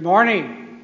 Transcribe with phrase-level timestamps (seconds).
[0.00, 0.80] Good morning.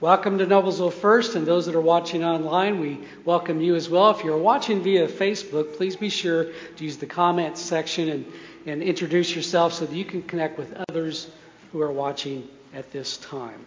[0.00, 4.10] Welcome to Noblesville First, and those that are watching online, we welcome you as well.
[4.10, 6.44] If you're watching via Facebook, please be sure
[6.76, 8.32] to use the comments section and,
[8.64, 11.28] and introduce yourself so that you can connect with others
[11.72, 13.62] who are watching at this time.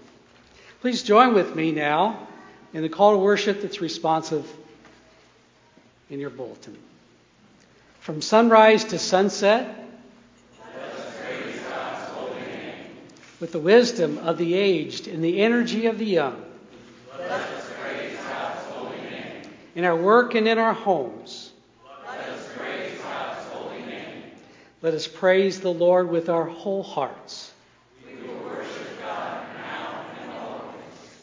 [0.81, 2.27] Please join with me now
[2.73, 4.51] in the call to worship that's responsive
[6.09, 6.75] in your bulletin.
[7.99, 9.86] From sunrise to sunset,
[13.39, 16.43] with the wisdom of the aged and the energy of the young.
[19.75, 21.51] In our work and in our homes.
[22.07, 24.23] Let us praise God's holy name.
[24.81, 27.53] Let us praise the Lord with our whole hearts.
[28.03, 30.73] We will worship God now and always.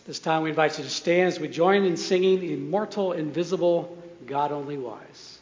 [0.07, 4.53] This time we invite you to stand as we join in singing Immortal, Invisible, God
[4.53, 5.34] Only Wise.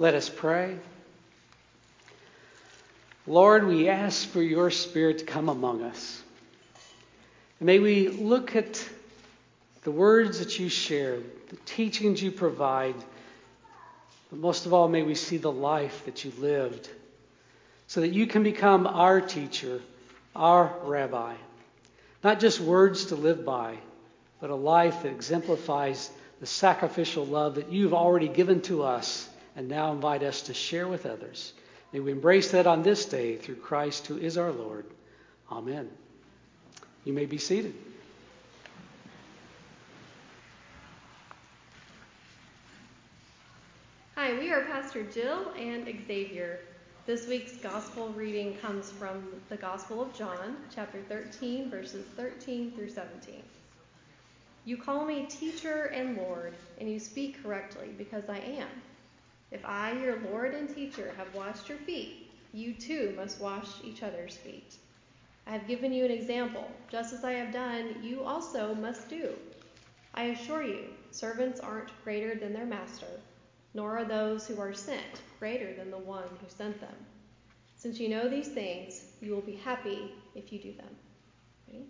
[0.00, 0.76] Let us pray.
[3.26, 6.22] Lord, we ask for your Spirit to come among us.
[7.58, 8.88] may we look at
[9.82, 11.18] the words that you share,
[11.48, 12.94] the teachings you provide,
[14.30, 16.88] but most of all, may we see the life that you lived
[17.88, 19.80] so that you can become our teacher,
[20.36, 21.34] our rabbi.
[22.22, 23.78] Not just words to live by,
[24.40, 26.08] but a life that exemplifies
[26.38, 29.28] the sacrificial love that you've already given to us
[29.58, 31.52] and now invite us to share with others.
[31.92, 34.86] May we embrace that on this day through Christ, who is our Lord.
[35.50, 35.90] Amen.
[37.04, 37.74] You may be seated.
[44.14, 46.60] Hi, we are Pastor Jill and Xavier.
[47.06, 52.90] This week's gospel reading comes from the Gospel of John, chapter 13, verses 13 through
[52.90, 53.42] 17.
[54.64, 58.68] You call me teacher and Lord, and you speak correctly because I am.
[59.50, 64.02] If I, your Lord and teacher, have washed your feet, you too must wash each
[64.02, 64.76] other's feet.
[65.46, 66.70] I have given you an example.
[66.90, 69.34] Just as I have done, you also must do.
[70.14, 73.20] I assure you, servants aren't greater than their master,
[73.72, 76.94] nor are those who are sent greater than the one who sent them.
[77.76, 80.96] Since you know these things, you will be happy if you do them.
[81.66, 81.86] Ready?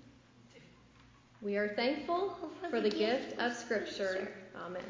[1.41, 2.37] We are thankful
[2.71, 4.33] for the gift of Scripture.
[4.55, 4.83] Amen.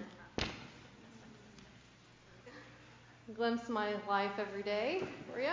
[3.35, 5.50] Glimpse my life every day for you.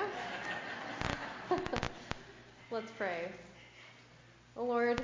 [2.71, 3.31] Let's pray.
[4.55, 5.01] Oh Lord,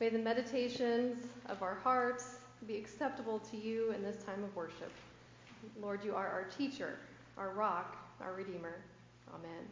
[0.00, 4.90] may the meditations of our hearts be acceptable to you in this time of worship.
[5.80, 6.98] Lord, you are our teacher,
[7.38, 8.74] our rock, our redeemer.
[9.32, 9.68] Amen.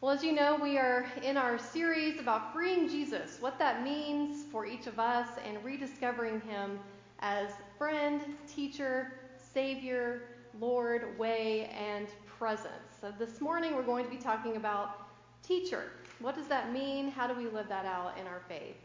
[0.00, 4.44] Well, as you know, we are in our series about freeing Jesus, what that means
[4.52, 6.78] for each of us, and rediscovering him
[7.18, 9.12] as friend, teacher,
[9.56, 10.20] savior,
[10.60, 12.92] Lord, way, and presence.
[13.00, 15.08] So this morning we're going to be talking about
[15.42, 15.84] teacher.
[16.20, 17.10] What does that mean?
[17.10, 18.76] How do we live that out in our faith?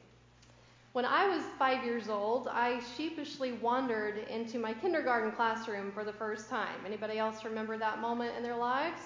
[0.93, 6.13] When I was five years old, I sheepishly wandered into my kindergarten classroom for the
[6.13, 6.79] first time.
[6.85, 9.01] Anybody else remember that moment in their lives?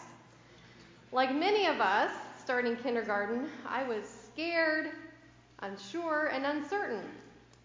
[1.12, 2.12] Like many of us,
[2.44, 4.92] starting kindergarten, I was scared,
[5.64, 7.10] unsure, and uncertain.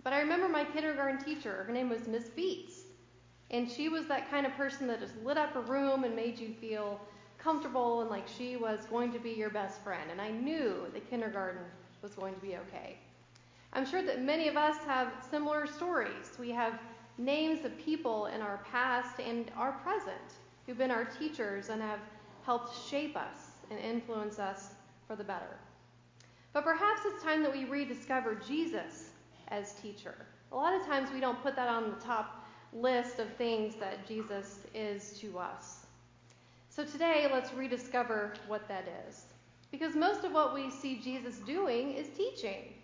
[0.03, 1.65] But I remember my kindergarten teacher.
[1.65, 2.80] Her name was Miss Beats.
[3.51, 6.39] And she was that kind of person that just lit up a room and made
[6.39, 7.01] you feel
[7.39, 10.11] comfortable and like she was going to be your best friend.
[10.11, 11.63] And I knew that kindergarten
[12.03, 12.97] was going to be okay.
[13.73, 16.39] I'm sure that many of us have similar stories.
[16.39, 16.79] We have
[17.19, 20.17] names of people in our past and our present
[20.67, 22.01] who've been our teachers and have
[22.45, 24.71] helped shape us and influence us
[25.07, 25.59] for the better.
[26.53, 29.11] But perhaps it's time that we rediscover Jesus
[29.49, 30.27] as teacher.
[30.53, 32.40] A lot of times we don't put that on the top
[32.73, 35.87] list of things that Jesus is to us.
[36.69, 39.25] So today, let's rediscover what that is.
[39.71, 42.75] Because most of what we see Jesus doing is teaching.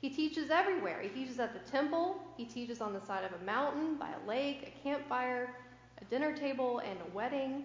[0.00, 1.00] He teaches everywhere.
[1.02, 4.28] He teaches at the temple, he teaches on the side of a mountain, by a
[4.28, 5.54] lake, a campfire,
[6.00, 7.64] a dinner table, and a wedding.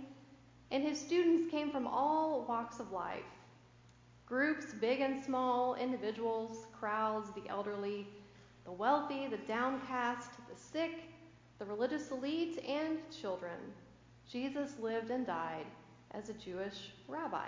[0.72, 3.24] And his students came from all walks of life
[4.26, 8.08] groups, big and small, individuals, crowds, the elderly,
[8.66, 11.13] the wealthy, the downcast, the sick,
[11.60, 13.58] the religious elite, and children.
[14.30, 15.66] Jesus lived and died
[16.12, 17.48] as a Jewish rabbi.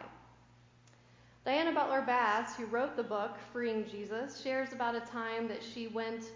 [1.45, 5.87] Diana Butler Bass, who wrote the book Freeing Jesus, shares about a time that she
[5.87, 6.31] went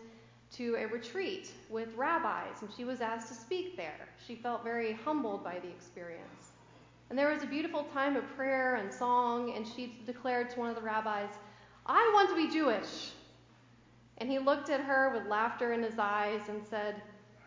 [0.51, 4.07] to a retreat with rabbis and she was asked to speak there.
[4.25, 6.51] She felt very humbled by the experience.
[7.09, 10.69] And there was a beautiful time of prayer and song, and she declared to one
[10.69, 11.29] of the rabbis,
[11.87, 13.11] I want to be Jewish.
[14.19, 17.01] And he looked at her with laughter in his eyes and said,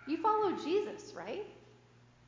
[0.06, 1.46] You follow Jesus, right?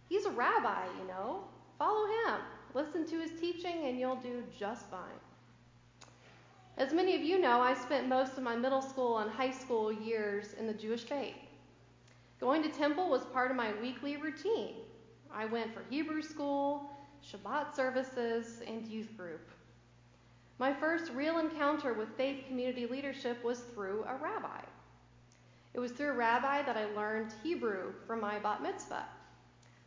[0.08, 1.44] He's a rabbi, you know.
[1.78, 2.40] Follow him.
[2.72, 5.20] Listen to his teaching, and you'll do just fine.
[6.76, 9.92] As many of you know, I spent most of my middle school and high school
[9.92, 11.36] years in the Jewish faith.
[12.40, 14.74] Going to temple was part of my weekly routine.
[15.32, 16.90] I went for Hebrew school,
[17.24, 19.48] Shabbat services, and youth group.
[20.58, 24.60] My first real encounter with faith community leadership was through a rabbi.
[25.74, 29.06] It was through a rabbi that I learned Hebrew from my bat mitzvah.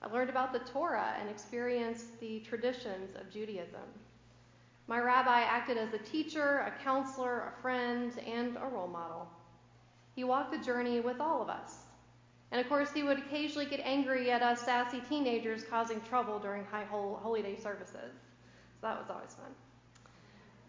[0.01, 3.82] I learned about the Torah and experienced the traditions of Judaism.
[4.88, 9.27] My rabbi acted as a teacher, a counselor, a friend, and a role model.
[10.15, 11.77] He walked the journey with all of us.
[12.51, 16.63] And of course, he would occasionally get angry at us sassy teenagers causing trouble during
[16.65, 18.13] high holy day services.
[18.79, 19.51] So that was always fun.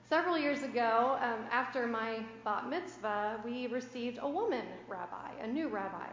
[0.09, 5.69] Several years ago, um, after my bat mitzvah, we received a woman rabbi, a new
[5.69, 6.07] rabbi.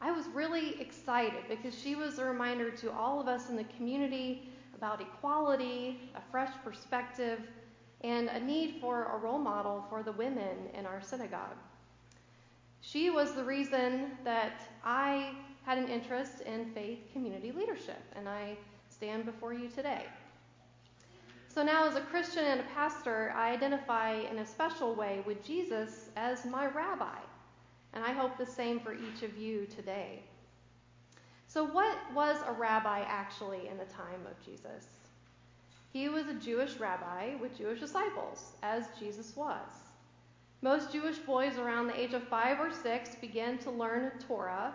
[0.00, 3.64] I was really excited because she was a reminder to all of us in the
[3.76, 7.40] community about equality, a fresh perspective,
[8.00, 11.58] and a need for a role model for the women in our synagogue.
[12.80, 15.34] She was the reason that I
[15.66, 18.56] had an interest in faith community leadership, and I
[18.88, 20.06] stand before you today.
[21.54, 25.44] So now, as a Christian and a pastor, I identify in a special way with
[25.44, 27.18] Jesus as my rabbi,
[27.92, 30.22] and I hope the same for each of you today.
[31.48, 34.86] So, what was a rabbi actually in the time of Jesus?
[35.92, 39.68] He was a Jewish rabbi with Jewish disciples, as Jesus was.
[40.62, 44.72] Most Jewish boys around the age of five or six begin to learn Torah,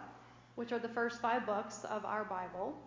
[0.53, 2.77] which are the first five books of our Bible.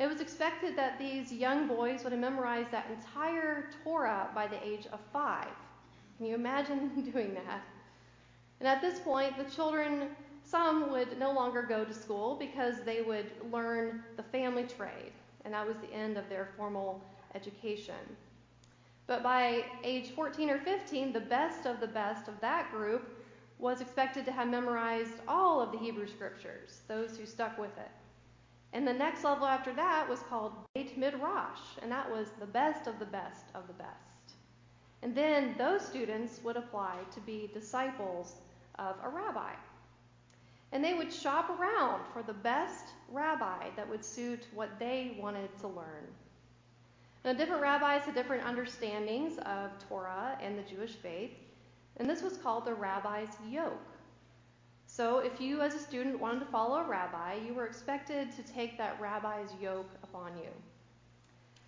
[0.00, 4.56] It was expected that these young boys would have memorized that entire Torah by the
[4.66, 5.52] age of five.
[6.16, 7.60] Can you imagine doing that?
[8.60, 10.08] And at this point, the children,
[10.42, 15.12] some would no longer go to school because they would learn the family trade,
[15.44, 17.02] and that was the end of their formal
[17.34, 18.16] education.
[19.06, 23.18] But by age 14 or 15, the best of the best of that group
[23.58, 27.90] was expected to have memorized all of the Hebrew scriptures, those who stuck with it.
[28.72, 32.86] And the next level after that was called Beit Midrash, and that was the best
[32.86, 34.36] of the best of the best.
[35.02, 38.34] And then those students would apply to be disciples
[38.78, 39.52] of a rabbi.
[40.72, 45.48] And they would shop around for the best rabbi that would suit what they wanted
[45.60, 46.06] to learn.
[47.24, 51.32] Now, different rabbis had different understandings of Torah and the Jewish faith,
[51.96, 53.78] and this was called the rabbi's yoke.
[54.92, 58.42] So, if you as a student wanted to follow a rabbi, you were expected to
[58.42, 60.48] take that rabbi's yoke upon you.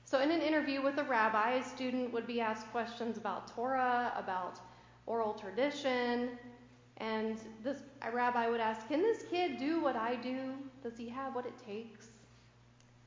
[0.04, 4.12] So, in an interview with a rabbi, a student would be asked questions about Torah,
[4.16, 4.58] about
[5.06, 6.30] oral tradition,
[6.96, 7.76] and this
[8.12, 10.54] rabbi would ask, Can this kid do what I do?
[10.82, 12.08] Does he have what it takes?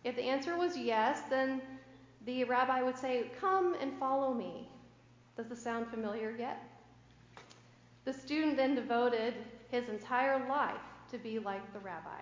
[0.06, 1.62] If the answer was yes, then
[2.26, 4.70] the rabbi would say, Come and follow me.
[5.36, 6.64] Does this sound familiar yet?
[8.06, 9.34] The student then devoted
[9.76, 10.76] his entire life
[11.12, 12.22] to be like the rabbi.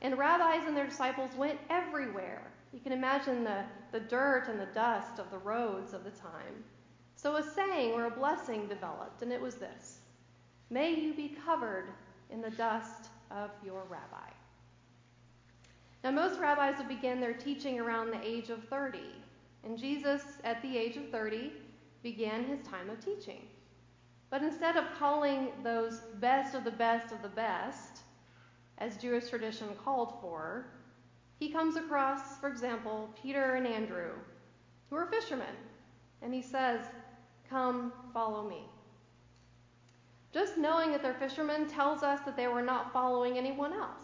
[0.00, 2.42] And rabbis and their disciples went everywhere.
[2.72, 6.64] You can imagine the, the dirt and the dust of the roads of the time.
[7.16, 9.98] So a saying or a blessing developed, and it was this
[10.70, 11.88] May you be covered
[12.30, 14.30] in the dust of your rabbi.
[16.02, 18.98] Now, most rabbis would begin their teaching around the age of 30,
[19.64, 21.52] and Jesus, at the age of 30,
[22.02, 23.42] began his time of teaching.
[24.32, 28.00] But instead of calling those best of the best of the best,
[28.78, 30.64] as Jewish tradition called for,
[31.38, 34.12] he comes across, for example, Peter and Andrew,
[34.88, 35.54] who are fishermen,
[36.22, 36.80] and he says,
[37.50, 38.62] Come, follow me.
[40.32, 44.00] Just knowing that they're fishermen tells us that they were not following anyone else.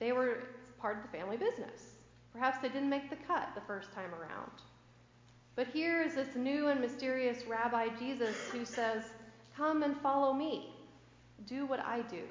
[0.00, 0.38] They were
[0.80, 1.98] part of the family business.
[2.32, 4.50] Perhaps they didn't make the cut the first time around.
[5.56, 9.04] But here is this new and mysterious Rabbi Jesus who says,
[9.56, 10.74] Come and follow me.
[11.46, 12.22] Do what I do.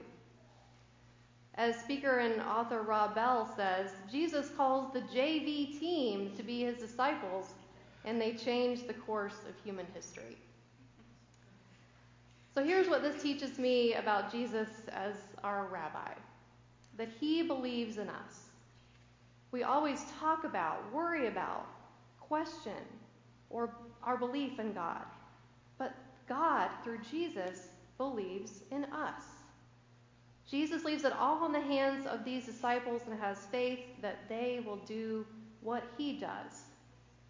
[1.56, 6.78] As speaker and author Rob Bell says, Jesus calls the JV team to be his
[6.78, 7.54] disciples,
[8.06, 10.38] and they change the course of human history.
[12.56, 15.14] So here's what this teaches me about Jesus as
[15.44, 16.12] our rabbi
[16.98, 18.44] that he believes in us.
[19.52, 21.66] We always talk about, worry about,
[22.20, 22.74] question,
[23.54, 23.70] or
[24.04, 25.06] our belief in God.
[25.78, 25.96] But
[26.28, 27.68] God, through Jesus,
[27.98, 29.22] believes in us.
[30.50, 34.62] Jesus leaves it all in the hands of these disciples and has faith that they
[34.66, 35.26] will do
[35.62, 36.64] what he does,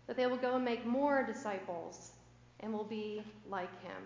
[0.08, 2.14] that they will go and make more disciples
[2.62, 4.02] and will be like him.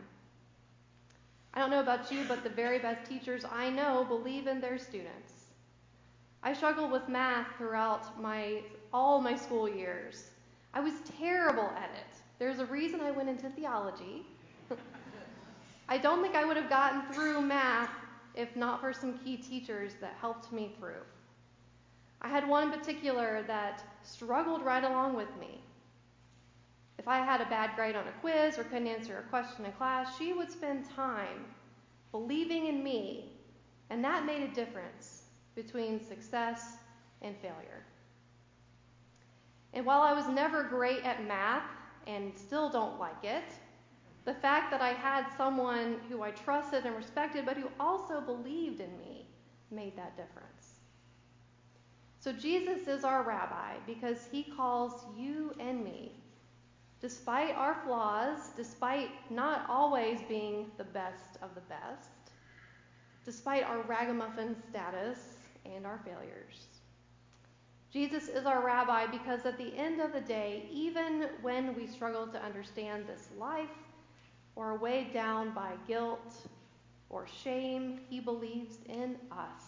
[1.54, 4.78] I don't know about you, but the very best teachers I know believe in their
[4.78, 5.34] students.
[6.44, 8.62] I struggled with math throughout my
[8.94, 10.26] all my school years.
[10.78, 12.22] I was terrible at it.
[12.38, 14.24] There's a reason I went into theology.
[15.90, 17.90] I don't think I would have gotten through math
[18.36, 21.02] if not for some key teachers that helped me through.
[22.22, 25.62] I had one in particular that struggled right along with me.
[27.00, 29.72] If I had a bad grade on a quiz or couldn't answer a question in
[29.72, 31.46] class, she would spend time
[32.12, 33.32] believing in me,
[33.90, 35.24] and that made a difference
[35.56, 36.78] between success
[37.24, 37.84] and failure.
[39.78, 41.70] And while I was never great at math
[42.08, 43.44] and still don't like it,
[44.26, 48.80] the fact that I had someone who I trusted and respected, but who also believed
[48.80, 49.28] in me,
[49.70, 50.80] made that difference.
[52.20, 56.12] So Jesus is our rabbi because he calls you and me,
[57.00, 62.10] despite our flaws, despite not always being the best of the best,
[63.24, 65.20] despite our ragamuffin status,
[65.66, 66.77] and our failures.
[67.92, 72.28] Jesus is our rabbi because at the end of the day, even when we struggle
[72.28, 73.70] to understand this life
[74.56, 76.34] or are weighed down by guilt
[77.10, 79.64] or shame, he believes in us.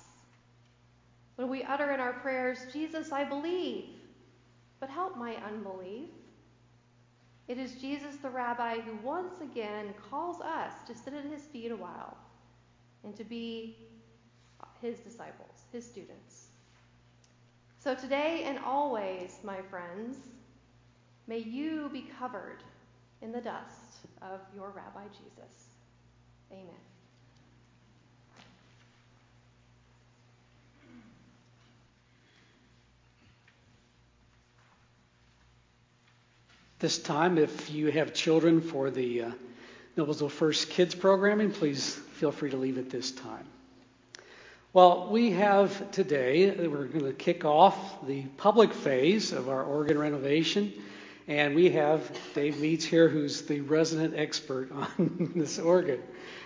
[1.37, 3.85] When we utter in our prayers, Jesus, I believe,
[4.81, 6.09] but help my unbelief,
[7.47, 11.71] it is Jesus the rabbi who once again calls us to sit at his feet
[11.71, 12.17] a while
[13.03, 13.77] and to be
[14.81, 16.48] his disciples his students.
[17.81, 20.17] So today and always, my friends,
[21.27, 22.61] may you be covered
[23.21, 25.69] in the dust of your Rabbi Jesus.
[26.51, 26.65] Amen.
[36.79, 39.31] This time, if you have children for the uh,
[39.97, 43.45] Noblesville First Kids programming, please feel free to leave at this time.
[44.71, 49.97] Well, we have today, we're going to kick off the public phase of our organ
[49.97, 50.71] renovation.
[51.27, 55.99] And we have Dave Meets here, who's the resident expert on this organ.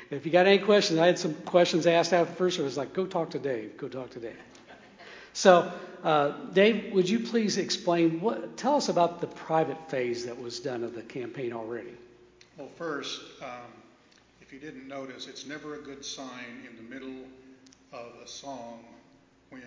[0.10, 3.06] If you got any questions, I had some questions asked after first was like, go
[3.06, 3.76] talk to Dave.
[3.76, 4.38] Go talk to Dave.
[5.34, 8.56] So, uh, Dave, would you please explain what?
[8.56, 11.92] Tell us about the private phase that was done of the campaign already.
[12.58, 13.50] Well, first, um,
[14.42, 17.26] if you didn't notice, it's never a good sign in the middle
[17.94, 18.84] of a song
[19.50, 19.62] when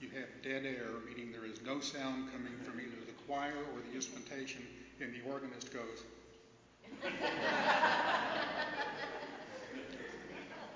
[0.00, 3.80] you have dead air, meaning there is no sound coming from either the choir or
[3.88, 4.62] the instrumentation,
[5.00, 6.04] and the organist goes.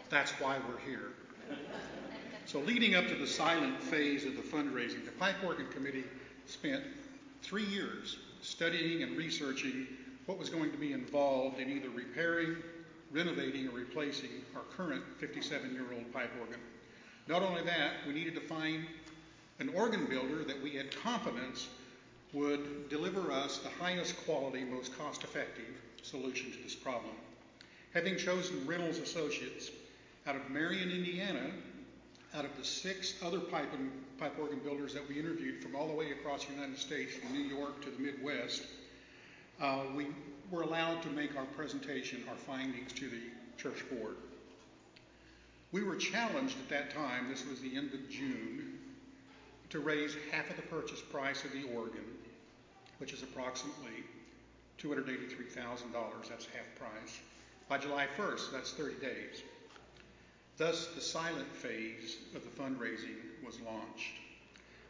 [0.08, 1.12] That's why we're here.
[2.46, 6.04] So, leading up to the silent phase of the fundraising, the Pipe Organ Committee
[6.46, 6.82] spent
[7.42, 9.86] three years studying and researching
[10.26, 12.56] what was going to be involved in either repairing,
[13.10, 16.60] renovating, or replacing our current 57 year old pipe organ.
[17.28, 18.86] Not only that, we needed to find
[19.58, 21.68] an organ builder that we had confidence
[22.32, 27.12] would deliver us the highest quality, most cost effective solution to this problem.
[27.92, 29.70] Having chosen Reynolds Associates
[30.26, 31.50] out of Marion, Indiana,
[32.34, 35.88] out of the six other pipe, and, pipe organ builders that we interviewed from all
[35.88, 38.62] the way across the United States, from New York to the Midwest,
[39.60, 40.06] Uh, we
[40.50, 43.20] were allowed to make our presentation, our findings to the
[43.58, 44.16] church board.
[45.70, 48.78] We were challenged at that time, this was the end of June,
[49.68, 52.04] to raise half of the purchase price of the organ,
[52.98, 54.04] which is approximately
[54.78, 57.20] $283,000, that's half price,
[57.68, 59.42] by July 1st, that's 30 days.
[60.56, 64.14] Thus, the silent phase of the fundraising was launched.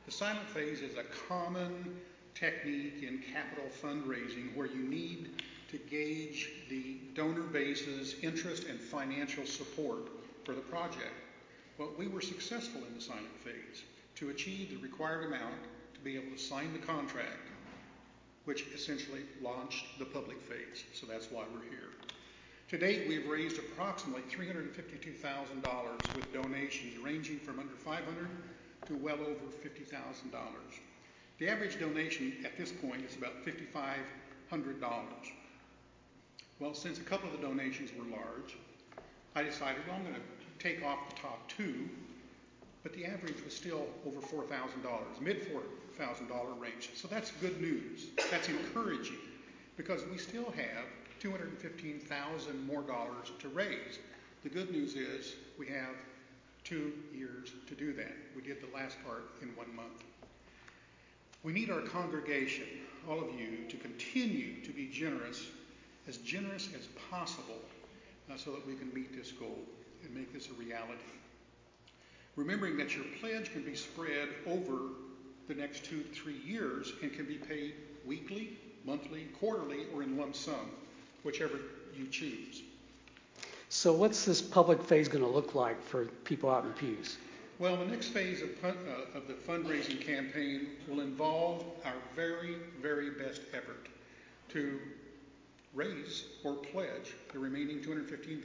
[0.06, 1.96] The silent phase is a common
[2.34, 9.46] technique in capital fundraising where you need to gauge the donor base's interest and financial
[9.46, 10.08] support
[10.44, 11.14] for the project.
[11.78, 13.84] Well, we were successful in the silent phase
[14.16, 15.54] to achieve the required amount
[15.94, 17.48] to be able to sign the contract,
[18.44, 20.84] which essentially launched the public phase.
[20.92, 21.90] So that's why we're here.
[22.70, 28.28] To date, we've raised approximately $352,000 with donations ranging from under 500
[28.86, 29.90] to well over $50,000.
[31.40, 34.84] The average donation at this point is about $5,500.
[36.58, 38.58] Well, since a couple of the donations were large,
[39.34, 40.20] I decided, well, I'm going to
[40.58, 41.88] take off the top two,
[42.82, 45.50] but the average was still over $4,000, mid
[45.98, 46.90] $4,000 range.
[46.94, 48.08] So that's good news.
[48.30, 49.16] That's encouraging
[49.78, 50.84] because we still have
[51.20, 53.98] 215,000 more dollars to raise.
[54.42, 55.94] The good news is we have
[56.64, 58.12] two years to do that.
[58.36, 60.04] We did the last part in one month.
[61.42, 62.66] We need our congregation,
[63.08, 65.46] all of you, to continue to be generous,
[66.06, 67.60] as generous as possible,
[68.30, 69.58] uh, so that we can meet this goal
[70.04, 71.00] and make this a reality.
[72.36, 74.90] Remembering that your pledge can be spread over
[75.48, 77.74] the next two to three years and can be paid
[78.06, 80.70] weekly, monthly, quarterly, or in lump sum
[81.22, 81.58] whichever
[81.96, 82.62] you choose.
[83.68, 87.18] So, what's this public phase going to look like for people out in pews?
[87.60, 93.10] Well, the next phase of, uh, of the fundraising campaign will involve our very, very
[93.10, 93.86] best effort
[94.48, 94.80] to
[95.74, 98.42] raise or pledge the remaining $215,000.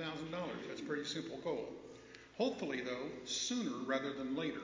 [0.67, 1.69] That's a pretty simple goal.
[2.37, 4.59] Hopefully, though, sooner rather than later.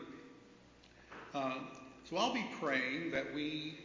[1.33, 1.59] Uh,
[2.03, 3.77] so I'll be praying that we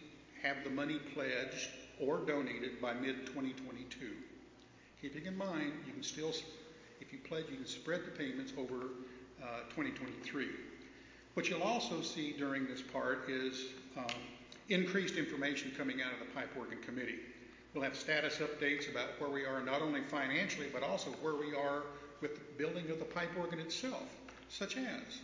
[0.43, 1.69] have the money pledged
[2.01, 4.11] or donated by mid 2022.
[5.01, 6.33] Keeping in mind, you can still,
[7.01, 8.89] if you pledge, you can spread the payments over
[9.71, 10.49] 2023.
[11.35, 14.07] What you'll also see during this part is um,
[14.69, 17.19] increased information coming out of the Pipe Organ Committee.
[17.75, 21.55] We'll have status updates about where we are, not only financially, but also where we
[21.55, 21.83] are
[22.23, 24.09] with the building of the pipe organ itself,
[24.49, 25.21] such as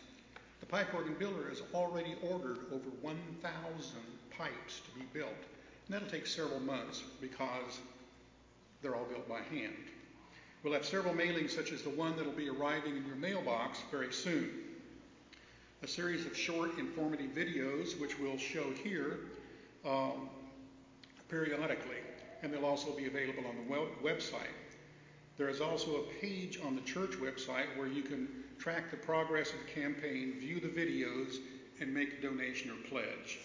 [0.61, 3.99] the pipe organ builder has already ordered over 1,000
[4.37, 5.31] pipes to be built.
[5.31, 7.81] And that'll take several months because
[8.83, 9.73] they're all built by hand.
[10.63, 14.13] We'll have several mailings, such as the one that'll be arriving in your mailbox very
[14.13, 14.51] soon.
[15.83, 19.19] A series of short, informative videos, which we'll show here
[19.85, 20.29] um,
[21.29, 21.97] periodically,
[22.43, 24.55] and they'll also be available on the web- website.
[25.37, 28.29] There is also a page on the church website where you can
[28.61, 31.39] track the progress of the campaign, view the videos,
[31.81, 33.41] and make a donation or pledge.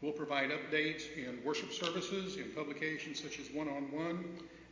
[0.00, 4.24] We'll provide updates in worship services, in publications such as One on One,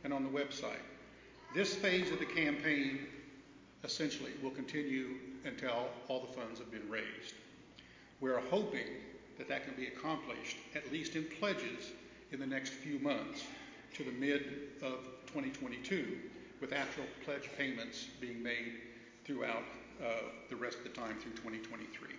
[0.03, 0.81] and on the website.
[1.53, 2.99] This phase of the campaign
[3.83, 7.33] essentially will continue until all the funds have been raised.
[8.21, 8.87] We're hoping
[9.37, 11.91] that that can be accomplished, at least in pledges,
[12.31, 13.43] in the next few months
[13.95, 14.43] to the mid
[14.81, 16.19] of 2022,
[16.61, 18.75] with actual pledge payments being made
[19.25, 19.63] throughout
[20.01, 20.07] uh,
[20.49, 22.15] the rest of the time through 2023.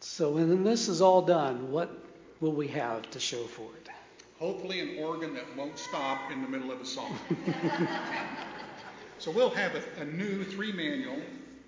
[0.00, 1.90] So when this is all done, what
[2.40, 3.87] will we have to show for it?
[4.38, 7.18] Hopefully, an organ that won't stop in the middle of a song.
[9.18, 11.18] so, we'll have a, a new three manual,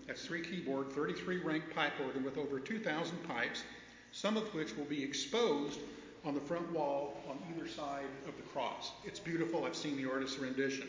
[0.06, 3.64] that's three keyboard, 33 rank pipe organ with over 2,000 pipes,
[4.12, 5.80] some of which will be exposed
[6.24, 8.92] on the front wall on either side of the cross.
[9.04, 9.64] It's beautiful.
[9.64, 10.88] I've seen the artist's rendition.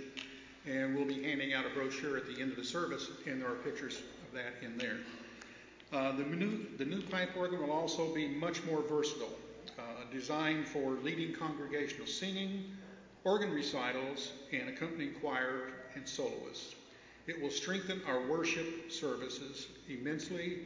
[0.67, 3.49] And we'll be handing out a brochure at the end of the service, and there
[3.49, 4.97] are pictures of that in there.
[5.91, 9.33] Uh, the, new, the new pipe organ will also be much more versatile
[10.11, 12.65] designed for leading congregational singing,
[13.23, 16.75] organ recitals, and accompanying choir and soloists.
[17.27, 20.59] It will strengthen our worship services immensely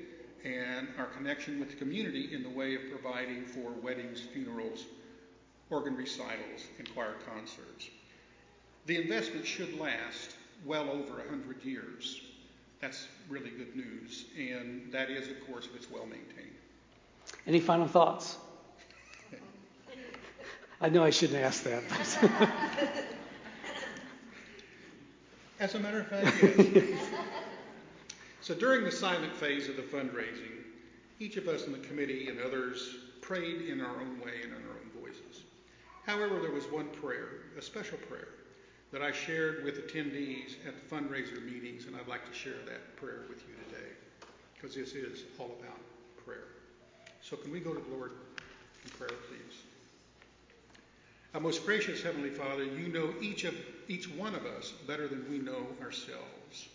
[0.44, 4.86] and our connection with the community in the way of providing for weddings, funerals,
[5.70, 7.90] organ recitals, and choir concerts.
[8.86, 12.22] The investment should last well over 100 years.
[12.80, 16.56] That's really good news, and that is, of course, if it's well maintained.
[17.48, 18.38] Any final thoughts?
[20.82, 21.84] I know I shouldn't ask that.
[25.60, 26.36] As a matter of fact,
[26.76, 27.00] yes.
[28.42, 30.52] so during the silent phase of the fundraising,
[31.20, 34.62] each of us in the committee and others prayed in our own way and in
[34.68, 35.44] our own voices.
[36.06, 38.28] However, there was one prayer, a special prayer,
[38.92, 42.98] that I shared with attendees at the fundraiser meetings, and I'd like to share that
[42.98, 43.90] prayer with you today,
[44.54, 45.80] because this is all about
[46.26, 46.48] prayer.
[47.22, 48.12] So can we go to the Lord
[48.84, 49.65] in prayer, please?
[51.36, 53.54] Our most gracious Heavenly Father, you know each of
[53.90, 56.70] each one of us better than we know ourselves.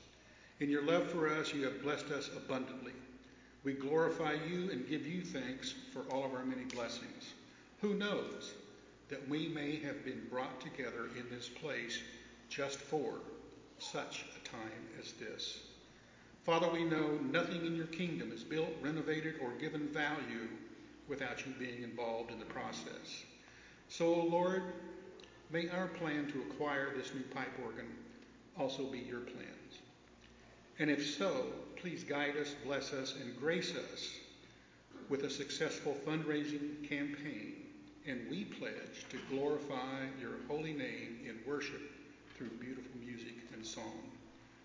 [0.61, 2.93] In your love for us, you have blessed us abundantly.
[3.65, 7.33] We glorify you and give you thanks for all of our many blessings.
[7.81, 8.53] Who knows
[9.09, 11.99] that we may have been brought together in this place
[12.51, 13.15] just for
[13.79, 15.61] such a time as this.
[16.45, 20.49] Father, we know nothing in your kingdom is built, renovated, or given value
[21.09, 23.25] without you being involved in the process.
[23.91, 24.63] So, O Lord,
[25.51, 27.87] may our plan to acquire this new pipe organ
[28.57, 29.79] also be your plans.
[30.79, 34.15] And if so, please guide us, bless us, and grace us
[35.09, 37.55] with a successful fundraising campaign.
[38.07, 41.83] And we pledge to glorify your holy name in worship
[42.39, 44.01] through beautiful music and song.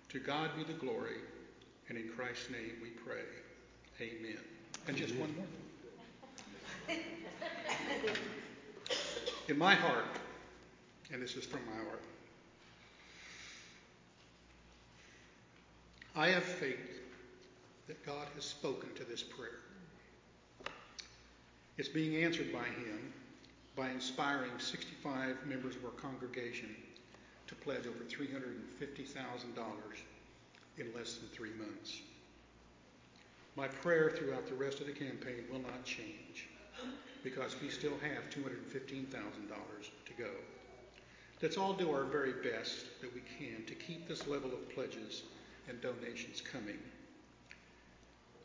[0.09, 1.17] To God be the glory,
[1.89, 3.25] and in Christ's name we pray.
[3.99, 4.37] Amen.
[4.87, 6.97] And just one more.
[9.47, 10.05] In my heart,
[11.13, 12.01] and this is from my heart,
[16.15, 17.01] I have faith
[17.87, 19.59] that God has spoken to this prayer.
[21.77, 23.13] It's being answered by Him
[23.75, 26.75] by inspiring 65 members of our congregation
[27.45, 28.55] to pledge over $350,000
[30.79, 32.01] in less than three months.
[33.55, 36.47] My prayer throughout the rest of the campaign will not change
[37.23, 39.11] because we still have $215,000
[40.05, 40.29] to go.
[41.41, 45.23] Let's all do our very best that we can to keep this level of pledges
[45.67, 46.77] and donations coming.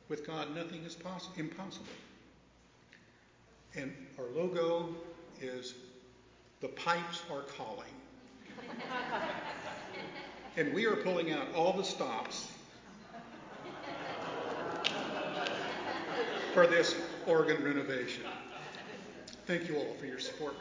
[0.09, 1.87] With God, nothing is poss- impossible.
[3.77, 4.95] And our logo
[5.41, 5.75] is
[6.61, 7.87] The Pipes Are Calling.
[10.57, 12.49] and we are pulling out all the stops
[16.53, 18.25] for this organ renovation.
[19.47, 20.55] Thank you all for your support.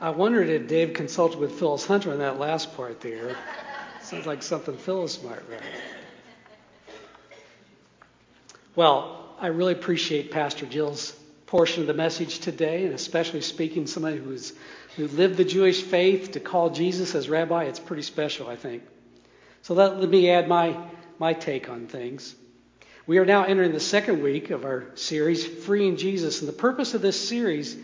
[0.00, 3.36] I wondered if Dave consulted with Phyllis Hunter on that last part there.
[4.00, 5.60] Sounds like something Phyllis might write.
[8.76, 11.17] Well, I really appreciate Pastor Jill's
[11.48, 14.52] portion of the message today, and especially speaking to somebody who's
[14.96, 17.64] who lived the Jewish faith to call Jesus as rabbi.
[17.64, 18.82] It's pretty special, I think.
[19.62, 20.76] So let, let me add my
[21.18, 22.34] my take on things.
[23.06, 26.40] We are now entering the second week of our series, Freeing Jesus.
[26.40, 27.74] And the purpose of this series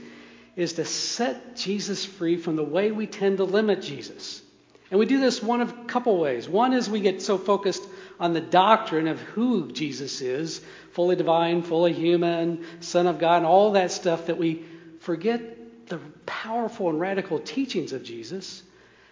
[0.57, 4.42] is to set Jesus free from the way we tend to limit Jesus.
[4.90, 6.46] And we do this one of a couple ways.
[6.46, 7.83] One is we get so focused
[8.20, 10.61] on the doctrine of who Jesus is
[10.92, 14.64] fully divine, fully human, Son of God, and all that stuff that we
[15.00, 18.62] forget the powerful and radical teachings of Jesus.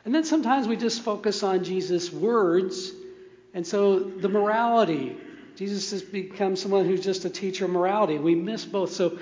[0.05, 2.93] And then sometimes we just focus on Jesus' words
[3.55, 5.17] and so the morality,
[5.57, 8.19] Jesus has become someone who's just a teacher of morality.
[8.19, 8.93] We miss both.
[8.93, 9.19] So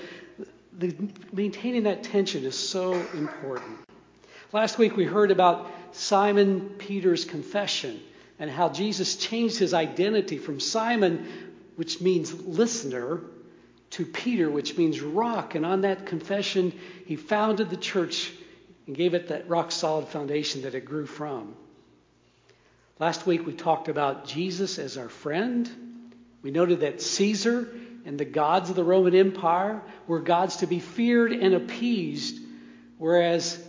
[0.78, 0.94] the,
[1.32, 3.78] maintaining that tension is so important.
[4.52, 8.00] Last week we heard about Simon Peter's confession
[8.40, 11.28] and how Jesus changed his identity from Simon,
[11.76, 13.20] which means listener,
[13.90, 15.54] to Peter, which means rock.
[15.54, 16.72] And on that confession,
[17.06, 18.32] he founded the church
[18.86, 21.54] and gave it that rock solid foundation that it grew from.
[22.98, 25.68] Last week we talked about Jesus as our friend.
[26.42, 27.68] We noted that Caesar
[28.04, 32.40] and the gods of the Roman Empire were gods to be feared and appeased,
[32.96, 33.62] whereas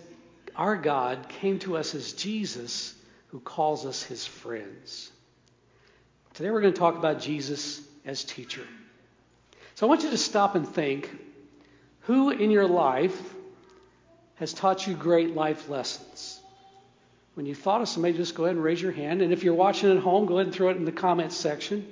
[0.55, 2.93] our God came to us as Jesus,
[3.31, 5.11] who calls us his friends.
[6.33, 8.65] Today we're going to talk about Jesus as teacher.
[9.75, 11.09] So I want you to stop and think
[12.01, 13.33] who in your life
[14.35, 16.39] has taught you great life lessons?
[17.35, 19.21] When you thought of somebody, just go ahead and raise your hand.
[19.21, 21.87] And if you're watching at home, go ahead and throw it in the comments section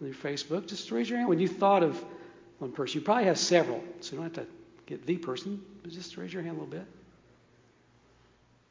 [0.00, 0.68] on your Facebook.
[0.68, 1.28] Just raise your hand.
[1.28, 2.02] When you thought of
[2.58, 4.50] one person, you probably have several, so you don't have to
[4.86, 6.86] get the person, but just raise your hand a little bit.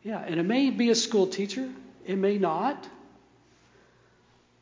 [0.03, 1.69] Yeah, and it may be a school teacher,
[2.08, 2.88] it may not.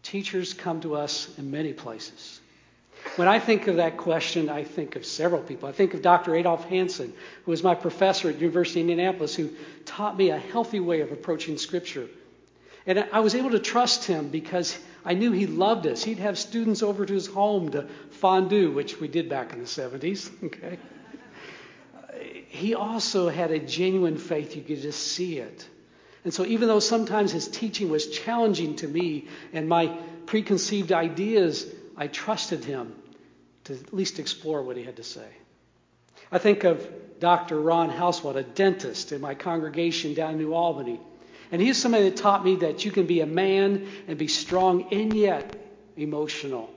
[0.03, 2.39] Teachers come to us in many places.
[3.15, 5.69] When I think of that question, I think of several people.
[5.69, 6.36] I think of Dr.
[6.36, 9.51] Adolf Hansen, who was my professor at the University of Indianapolis, who
[9.86, 12.08] taught me a healthy way of approaching Scripture.
[12.88, 16.03] And I was able to trust him because I knew he loved us.
[16.03, 19.65] He'd have students over to his home to fondue, which we did back in the
[19.65, 20.29] 70s.
[20.43, 20.77] Okay.
[22.47, 24.55] He also had a genuine faith.
[24.55, 25.67] You could just see it.
[26.25, 31.67] And so, even though sometimes his teaching was challenging to me and my preconceived ideas,
[31.95, 32.95] I trusted him
[33.65, 35.27] to at least explore what he had to say.
[36.31, 37.59] I think of Dr.
[37.59, 40.99] Ron Housewald, a dentist in my congregation down in New Albany.
[41.51, 44.91] And he's somebody that taught me that you can be a man and be strong
[44.91, 45.55] and yet
[45.95, 46.71] emotional.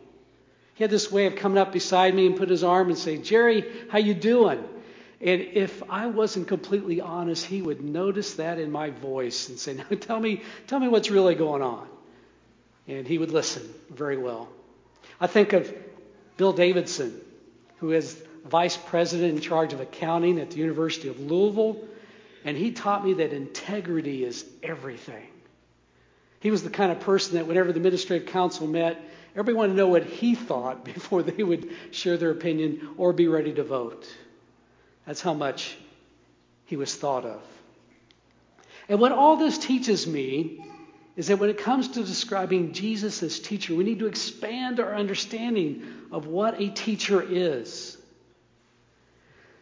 [0.74, 3.16] He had this way of coming up beside me and put his arm and say,
[3.16, 4.62] Jerry, how you doing?
[5.20, 9.74] And if I wasn't completely honest, he would notice that in my voice and say,
[9.74, 11.88] "Now tell me, tell me what's really going on."
[12.87, 14.48] And he would listen very well.
[15.20, 15.72] I think of
[16.37, 17.20] Bill Davidson,
[17.78, 21.76] who is vice president in charge of accounting at the University of Louisville,
[22.44, 25.26] and he taught me that integrity is everything.
[26.40, 29.00] He was the kind of person that whenever the administrative council met,
[29.33, 33.26] everybody wanted to know what he thought before they would share their opinion or be
[33.26, 34.09] ready to vote.
[35.09, 35.75] That's how much
[36.66, 37.40] he was thought of.
[38.90, 40.62] And what all this teaches me
[41.16, 44.94] is that when it comes to describing Jesus as teacher, we need to expand our
[44.94, 47.97] understanding of what a teacher is.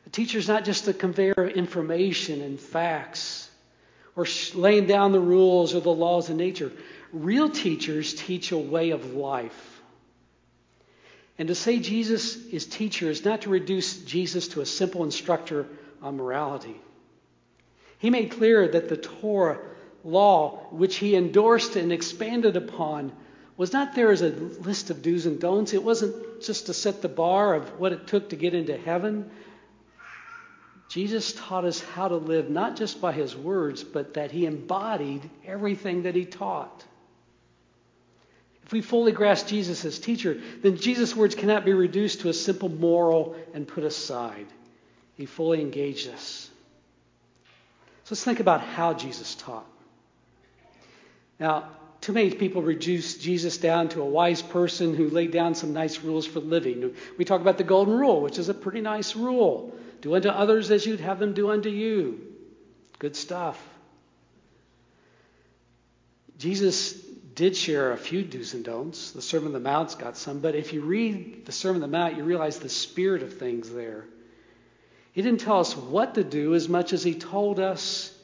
[0.04, 3.48] A teacher is not just a conveyor of information and facts
[4.16, 6.72] or laying down the rules or the laws of nature.
[7.12, 9.75] Real teachers teach a way of life.
[11.38, 15.66] And to say Jesus is teacher is not to reduce Jesus to a simple instructor
[16.00, 16.80] on morality.
[17.98, 19.58] He made clear that the Torah
[20.04, 23.12] law, which he endorsed and expanded upon,
[23.56, 25.72] was not there as a list of do's and don'ts.
[25.72, 29.30] It wasn't just to set the bar of what it took to get into heaven.
[30.88, 35.28] Jesus taught us how to live not just by his words, but that he embodied
[35.44, 36.84] everything that he taught.
[38.66, 42.34] If we fully grasp Jesus as teacher, then Jesus' words cannot be reduced to a
[42.34, 44.46] simple moral and put aside.
[45.14, 46.50] He fully engaged us.
[48.02, 49.66] So let's think about how Jesus taught.
[51.38, 55.72] Now, too many people reduce Jesus down to a wise person who laid down some
[55.72, 56.92] nice rules for living.
[57.16, 59.76] We talk about the golden rule, which is a pretty nice rule.
[60.00, 62.20] Do unto others as you'd have them do unto you.
[62.98, 63.62] Good stuff.
[66.36, 67.05] Jesus
[67.36, 69.12] did share a few do's and don'ts.
[69.12, 71.96] The Sermon on the Mount's got some, but if you read the Sermon on the
[71.96, 74.06] Mount, you realize the spirit of things there.
[75.12, 78.18] He didn't tell us what to do as much as he told us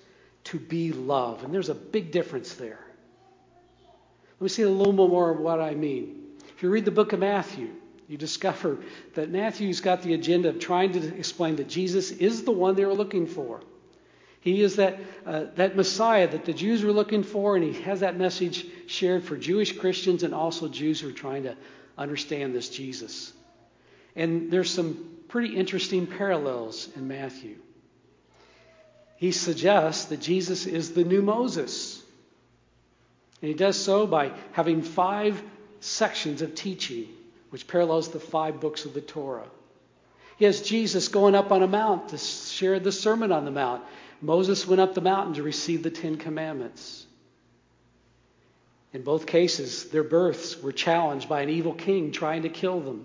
[0.45, 1.45] to be love.
[1.45, 2.81] And there's a big difference there.
[4.41, 6.23] Let me see a little more of what I mean.
[6.57, 7.69] If you read the book of Matthew,
[8.09, 8.79] you discover
[9.15, 12.85] that Matthew's got the agenda of trying to explain that Jesus is the one they
[12.87, 13.61] were looking for.
[14.43, 18.01] He is that, uh, that Messiah that the Jews were looking for, and he has
[18.01, 21.57] that message shared for Jewish Christians and also Jews who are trying to
[21.97, 23.33] understand this Jesus.
[24.17, 27.57] And there's some pretty interesting parallels in Matthew.
[29.17, 32.03] He suggests that Jesus is the new Moses.
[33.41, 35.41] And he does so by having five
[35.79, 37.07] sections of teaching,
[37.51, 39.47] which parallels the five books of the Torah.
[40.37, 43.85] He has Jesus going up on a mount to share the Sermon on the Mount.
[44.23, 47.05] Moses went up the mountain to receive the Ten Commandments.
[48.93, 53.05] In both cases, their births were challenged by an evil king trying to kill them.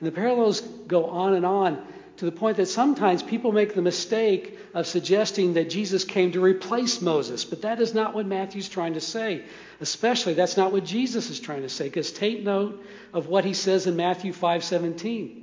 [0.00, 3.82] And the parallels go on and on to the point that sometimes people make the
[3.82, 8.68] mistake of suggesting that Jesus came to replace Moses, but that is not what Matthew's
[8.68, 9.42] trying to say.
[9.80, 13.52] Especially, that's not what Jesus is trying to say, because take note of what he
[13.52, 15.42] says in Matthew 5:17.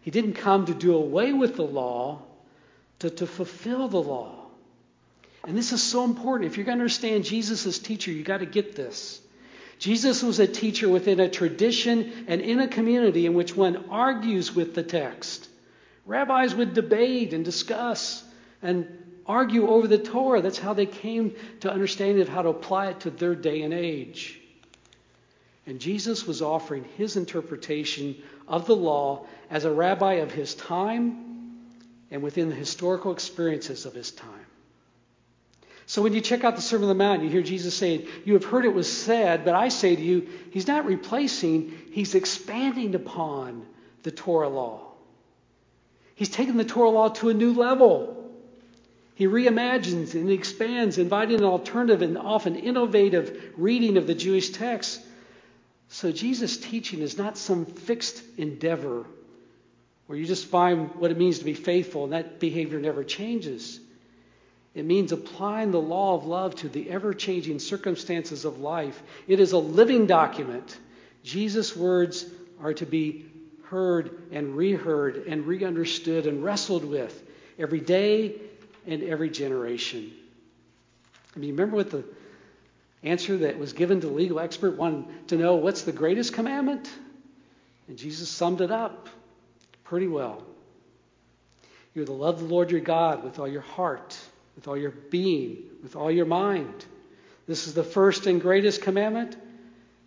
[0.00, 2.22] He didn't come to do away with the law,
[3.00, 4.46] to, to fulfill the law.
[5.46, 6.50] And this is so important.
[6.50, 9.20] If you're going to understand Jesus as teacher, you've got to get this.
[9.78, 14.54] Jesus was a teacher within a tradition and in a community in which one argues
[14.54, 15.48] with the text.
[16.04, 18.22] Rabbis would debate and discuss
[18.62, 18.86] and
[19.26, 20.42] argue over the Torah.
[20.42, 23.72] That's how they came to understanding of how to apply it to their day and
[23.72, 24.38] age.
[25.66, 31.29] And Jesus was offering his interpretation of the law as a rabbi of his time
[32.10, 34.46] and within the historical experiences of his time.
[35.86, 38.34] So when you check out the Sermon on the Mount, you hear Jesus saying, You
[38.34, 42.94] have heard it was said, but I say to you, he's not replacing, he's expanding
[42.94, 43.66] upon
[44.04, 44.92] the Torah law.
[46.14, 48.16] He's taken the Torah law to a new level.
[49.16, 55.00] He reimagines and expands, inviting an alternative and often innovative reading of the Jewish text.
[55.88, 59.06] So Jesus' teaching is not some fixed endeavor
[60.10, 63.78] where you just find what it means to be faithful and that behavior never changes.
[64.74, 69.00] It means applying the law of love to the ever changing circumstances of life.
[69.28, 70.76] It is a living document.
[71.22, 72.26] Jesus' words
[72.60, 73.24] are to be
[73.66, 77.22] heard and reheard and re understood and wrestled with
[77.56, 78.34] every day
[78.88, 80.10] and every generation.
[81.36, 82.02] I mean, remember what the
[83.04, 86.90] answer that was given to the legal expert wanted to know what's the greatest commandment?
[87.86, 89.08] And Jesus summed it up
[89.90, 90.40] pretty well.
[91.94, 94.16] You're to love the Lord your God with all your heart,
[94.54, 96.84] with all your being, with all your mind.
[97.48, 99.36] This is the first and greatest commandment.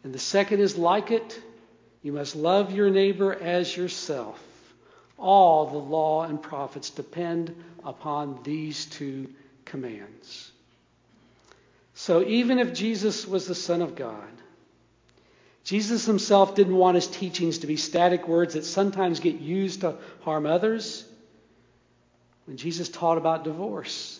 [0.05, 1.37] And the second is like it.
[2.01, 4.41] You must love your neighbor as yourself.
[5.17, 7.53] All the law and prophets depend
[7.83, 9.33] upon these two
[9.65, 10.49] commands.
[11.93, 14.31] So even if Jesus was the Son of God,
[15.63, 19.95] Jesus himself didn't want his teachings to be static words that sometimes get used to
[20.21, 21.05] harm others.
[22.45, 24.19] When Jesus taught about divorce,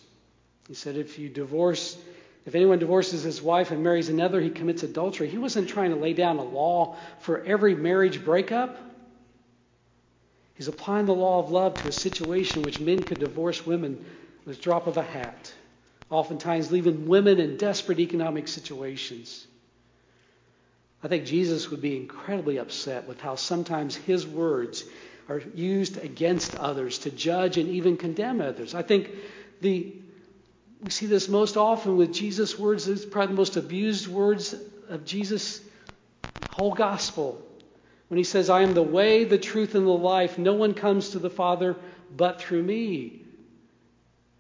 [0.69, 1.97] he said, if you divorce,
[2.45, 5.27] if anyone divorces his wife and marries another, he commits adultery.
[5.27, 8.77] He wasn't trying to lay down a law for every marriage breakup.
[10.55, 14.05] He's applying the law of love to a situation which men could divorce women
[14.45, 15.53] with a drop of a hat,
[16.09, 19.45] oftentimes leaving women in desperate economic situations.
[21.03, 24.85] I think Jesus would be incredibly upset with how sometimes his words
[25.27, 28.73] are used against others to judge and even condemn others.
[28.73, 29.09] I think
[29.61, 29.93] the
[30.83, 32.89] we see this most often with Jesus' words.
[32.89, 34.53] It's probably the most abused words
[34.89, 35.61] of Jesus'
[36.49, 37.41] whole gospel.
[38.09, 41.11] When he says, I am the way, the truth, and the life, no one comes
[41.11, 41.77] to the Father
[42.15, 43.21] but through me.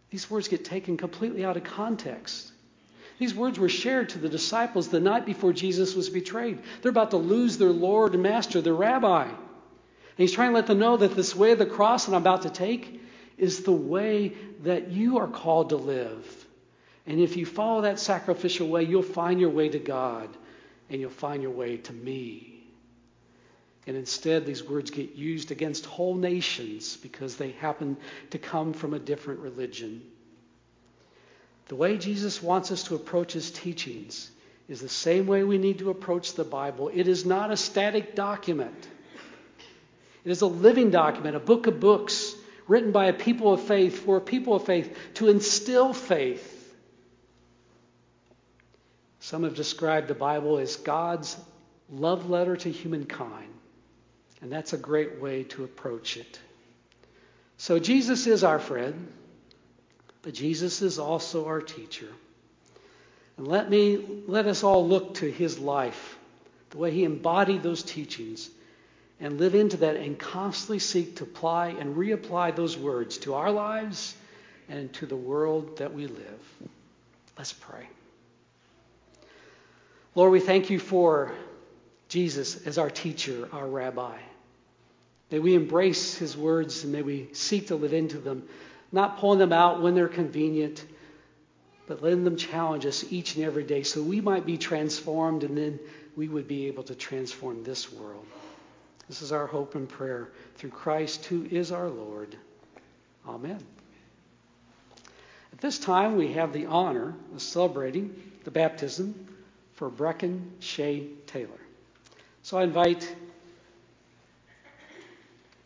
[0.09, 2.52] These words get taken completely out of context.
[3.19, 6.59] These words were shared to the disciples the night before Jesus was betrayed.
[6.81, 9.23] They're about to lose their Lord and Master, their Rabbi.
[9.23, 9.35] And
[10.17, 12.43] he's trying to let them know that this way of the cross that I'm about
[12.43, 13.01] to take
[13.37, 14.33] is the way
[14.63, 16.45] that you are called to live.
[17.05, 20.29] And if you follow that sacrificial way, you'll find your way to God
[20.89, 22.53] and you'll find your way to me.
[23.85, 27.97] And instead, these words get used against whole nations because they happen
[28.29, 30.03] to come from a different religion.
[31.67, 34.29] The way Jesus wants us to approach his teachings
[34.67, 36.89] is the same way we need to approach the Bible.
[36.93, 38.87] It is not a static document,
[40.23, 42.35] it is a living document, a book of books
[42.67, 46.49] written by a people of faith for a people of faith to instill faith.
[49.19, 51.37] Some have described the Bible as God's
[51.89, 53.53] love letter to humankind,
[54.41, 56.39] and that's a great way to approach it.
[57.57, 59.07] So, Jesus is our friend.
[60.23, 62.07] But Jesus is also our teacher.
[63.37, 66.17] And let me let us all look to his life,
[66.71, 68.49] the way he embodied those teachings,
[69.19, 73.51] and live into that and constantly seek to apply and reapply those words to our
[73.51, 74.15] lives
[74.69, 76.69] and to the world that we live.
[77.37, 77.87] Let's pray.
[80.15, 81.33] Lord, we thank you for
[82.07, 84.17] Jesus as our teacher, our rabbi.
[85.31, 88.47] May we embrace his words and may we seek to live into them
[88.93, 90.85] not pulling them out when they're convenient,
[91.87, 95.57] but letting them challenge us each and every day so we might be transformed and
[95.57, 95.79] then
[96.15, 98.25] we would be able to transform this world.
[99.09, 102.37] This is our hope and prayer through Christ, who is our Lord.
[103.27, 103.59] Amen.
[105.51, 109.27] At this time, we have the honor of celebrating the baptism
[109.73, 111.49] for Brecken Shea Taylor.
[112.43, 113.13] So I invite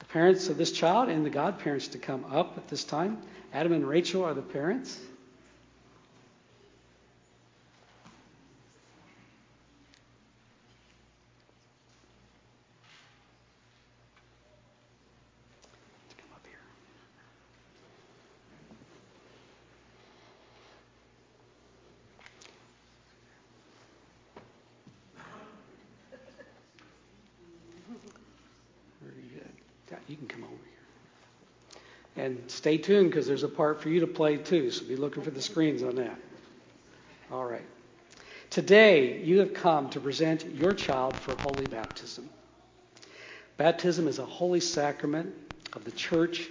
[0.09, 3.17] parents of this child and the godparents to come up at this time.
[3.53, 4.99] Adam and Rachel are the parents.
[30.07, 30.53] you can come over
[32.15, 32.25] here.
[32.25, 35.23] And stay tuned because there's a part for you to play too, so be looking
[35.23, 36.19] for the screens on that.
[37.31, 37.65] All right.
[38.49, 42.27] Today, you have come to present your child for holy baptism.
[43.57, 45.33] Baptism is a holy sacrament
[45.73, 46.49] of the church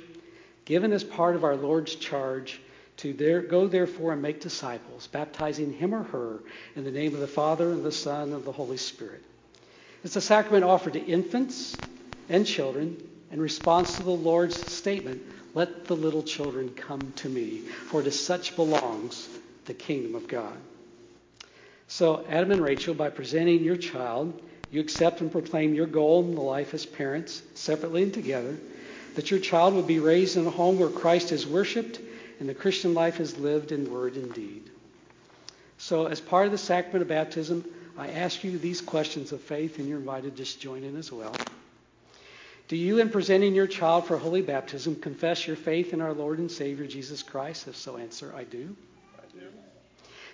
[0.65, 2.61] given as part of our Lord's charge
[2.99, 6.41] to there, go therefore and make disciples, baptizing him or her
[6.77, 9.23] in the name of the Father and the Son and the Holy Spirit.
[10.05, 11.79] It's a sacrament offered to infants
[12.29, 12.97] and children
[13.31, 15.23] in response to the Lord's statement,
[15.57, 19.27] Let the little children come to me, for to such belongs
[19.65, 20.55] the kingdom of God.
[21.89, 24.39] So, Adam and Rachel, by presenting your child,
[24.71, 28.59] you accept and proclaim your goal in the life as parents, separately and together,
[29.15, 32.01] that your child would be raised in a home where Christ is worshiped
[32.39, 34.69] and the Christian life is lived in word and deed.
[35.79, 37.65] So, as part of the sacrament of baptism,
[37.97, 41.11] I ask you these questions of faith, and you're invited to just join in as
[41.11, 41.35] well.
[42.69, 46.41] Do you, in presenting your child for holy baptism, confess your faith in our Lord
[46.41, 47.69] and Savior Jesus Christ?
[47.69, 48.77] If so, answer, I do.
[49.17, 49.47] I do.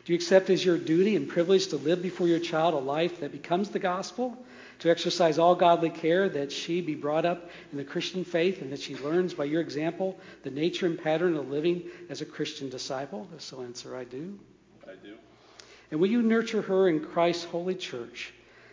[0.04, 3.20] Do you accept as your duty and privilege to live before your child a life
[3.20, 4.36] that becomes the gospel?
[4.78, 8.72] To exercise all godly care that she be brought up in the Christian faith and
[8.72, 12.70] that she learns by your example the nature and pattern of living as a Christian
[12.70, 13.28] disciple?
[13.36, 14.40] If so, answer, I do.
[14.84, 15.16] I do.
[15.90, 18.32] And will you nurture her in Christ's holy church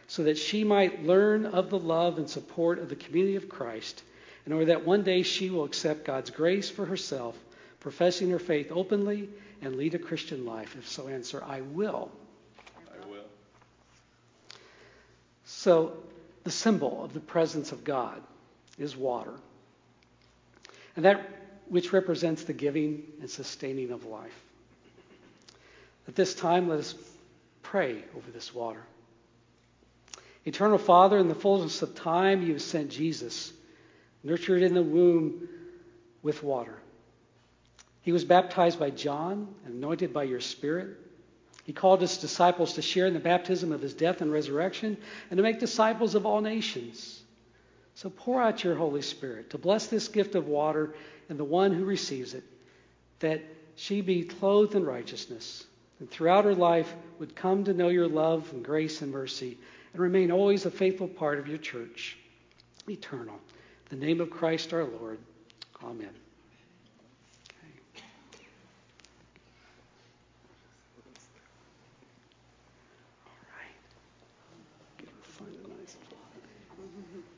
[0.10, 4.02] so that she might learn of the love and support of the community of Christ,
[4.48, 7.38] in order that one day she will accept God's grace for herself,
[7.80, 9.30] professing her faith openly
[9.62, 10.76] and lead a Christian life?
[10.76, 12.12] If so, answer, I will.
[12.92, 13.28] I will.
[15.46, 15.94] So,
[16.44, 18.20] the symbol of the presence of God
[18.80, 19.34] is water.
[20.96, 21.22] And that
[21.68, 24.42] which represents the giving and sustaining of life.
[26.08, 26.96] At this time, let us
[27.62, 28.82] pray over this water.
[30.50, 33.54] Eternal Father, in the fullness of time, you have sent Jesus,
[34.24, 35.48] nurtured in the womb
[36.24, 36.76] with water.
[38.02, 40.98] He was baptized by John and anointed by your Spirit.
[41.66, 44.98] He called his disciples to share in the baptism of his death and resurrection
[45.30, 47.22] and to make disciples of all nations.
[47.94, 50.96] So pour out your Holy Spirit to bless this gift of water
[51.30, 52.44] and the one who receives it,
[53.20, 53.44] that
[53.76, 55.64] she be clothed in righteousness
[56.00, 59.60] and throughout her life would come to know your love and grace and mercy
[59.94, 62.18] and remain always a faithful part of your church,
[62.88, 63.36] eternal.
[63.92, 65.20] In the name of Christ our Lord.
[65.84, 66.10] Amen.
[73.26, 73.74] All right.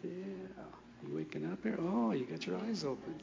[0.04, 0.10] Yeah.
[1.10, 1.78] Waking up here?
[1.80, 3.16] Oh, you got your eyes open.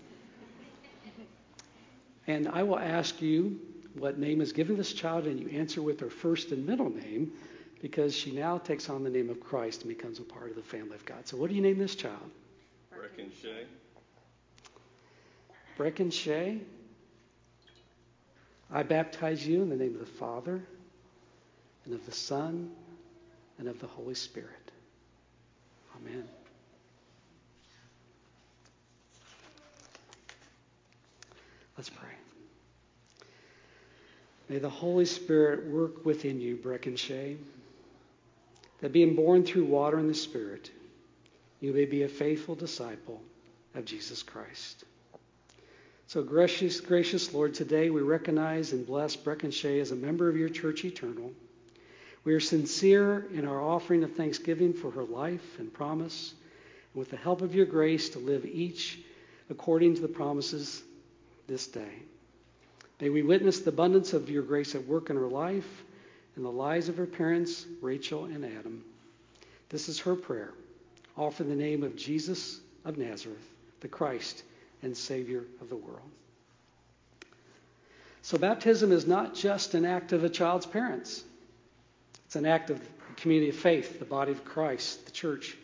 [2.26, 3.58] And I will ask you
[3.94, 7.32] what name is given this child, and you answer with her first and middle name
[7.80, 10.62] because she now takes on the name of Christ and becomes a part of the
[10.62, 11.26] family of God.
[11.26, 12.30] So, what do you name this child?
[12.92, 13.64] Brecken Shay.
[15.78, 16.60] Brecken Shay.
[18.70, 20.60] I baptize you in the name of the Father,
[21.84, 22.70] and of the Son,
[23.58, 24.72] and of the Holy Spirit.
[25.96, 26.28] Amen.
[31.76, 32.10] Let's pray.
[34.48, 37.36] May the Holy Spirit work within you, Brecken Shay,
[38.80, 40.70] that being born through water and the Spirit,
[41.60, 43.20] you may be a faithful disciple
[43.74, 44.84] of Jesus Christ.
[46.06, 50.36] So, gracious, gracious Lord, today we recognize and bless Brecken Shay as a member of
[50.36, 51.32] your church eternal.
[52.24, 56.34] We are sincere in our offering of thanksgiving for her life and promise,
[56.92, 59.00] and with the help of your grace to live each
[59.50, 60.82] according to the promises
[61.46, 62.02] this day.
[63.00, 65.84] May we witness the abundance of your grace at work in her life
[66.38, 68.84] and the lives of her parents, Rachel and Adam.
[69.70, 70.52] This is her prayer.
[71.16, 73.44] All Offer the name of Jesus of Nazareth,
[73.80, 74.44] the Christ
[74.82, 76.08] and Savior of the world.
[78.22, 81.24] So, baptism is not just an act of a child's parents,
[82.26, 82.86] it's an act of the
[83.16, 85.56] community of faith, the body of Christ, the church.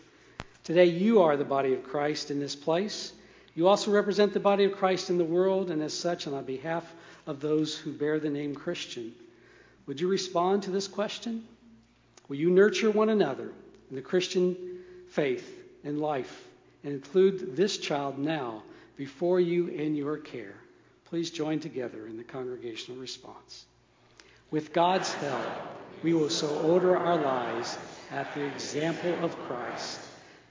[0.64, 3.12] Today, you are the body of Christ in this place.
[3.54, 6.92] You also represent the body of Christ in the world, and as such, on behalf
[7.28, 9.14] of those who bear the name Christian.
[9.86, 11.46] Would you respond to this question?
[12.28, 13.50] Will you nurture one another
[13.90, 14.56] in the Christian
[15.10, 16.44] faith and life
[16.82, 18.62] and include this child now
[18.96, 20.54] before you in your care?
[21.06, 23.66] Please join together in the congregational response.
[24.50, 25.46] With God's help,
[26.02, 27.76] we will so order our lives
[28.10, 30.00] at the example of Christ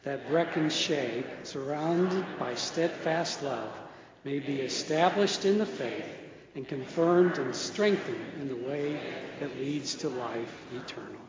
[0.04, 3.72] that Brecken Shay, surrounded by steadfast love,
[4.24, 6.06] may be established in the faith
[6.56, 8.98] and confirmed and strengthened in the way
[9.40, 11.22] that leads to life eternal.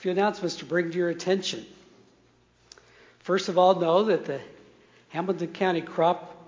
[0.00, 1.62] Few announcements to bring to your attention.
[3.18, 4.40] First of all, know that the
[5.10, 6.38] Hamilton County Crop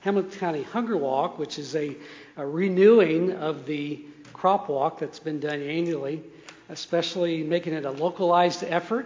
[0.00, 1.94] Hamilton County Hunger Walk, which is a,
[2.38, 4.00] a renewing of the
[4.32, 6.22] crop walk that's been done annually,
[6.70, 9.04] especially making it a localized effort.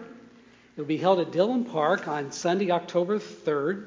[0.76, 3.86] It will be held at Dillon Park on Sunday, October 3rd.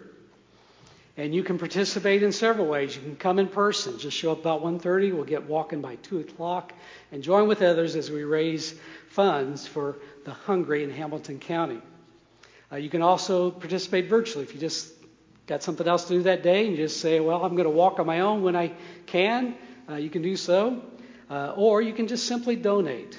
[1.17, 2.95] And you can participate in several ways.
[2.95, 3.97] You can come in person.
[3.97, 5.13] Just show up about 1.30.
[5.13, 6.73] We'll get walking by 2 o'clock.
[7.11, 8.75] And join with others as we raise
[9.09, 11.81] funds for the hungry in Hamilton County.
[12.71, 14.93] Uh, you can also participate virtually if you just
[15.47, 17.71] got something else to do that day and you just say, well, I'm going to
[17.71, 18.73] walk on my own when I
[19.07, 19.55] can.
[19.89, 20.83] Uh, you can do so.
[21.29, 23.17] Uh, or you can just simply donate.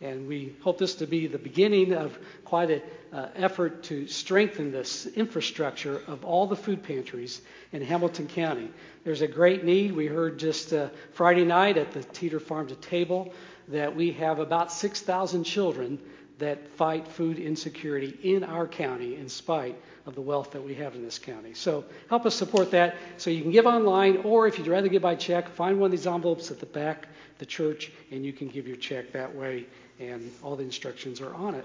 [0.00, 2.82] And we hope this to be the beginning of quite an
[3.12, 7.40] uh, effort to strengthen this infrastructure of all the food pantries
[7.72, 8.70] in Hamilton County.
[9.04, 9.92] There's a great need.
[9.92, 13.32] We heard just uh, Friday night at the Teter Farm to Table
[13.68, 15.98] that we have about 6,000 children
[16.38, 19.76] that fight food insecurity in our county in spite
[20.06, 21.52] of the wealth that we have in this county.
[21.52, 22.94] So help us support that.
[23.16, 25.90] So you can give online, or if you'd rather give by check, find one of
[25.90, 29.34] these envelopes at the back of the church, and you can give your check that
[29.34, 29.66] way
[30.00, 31.64] and all the instructions are on it.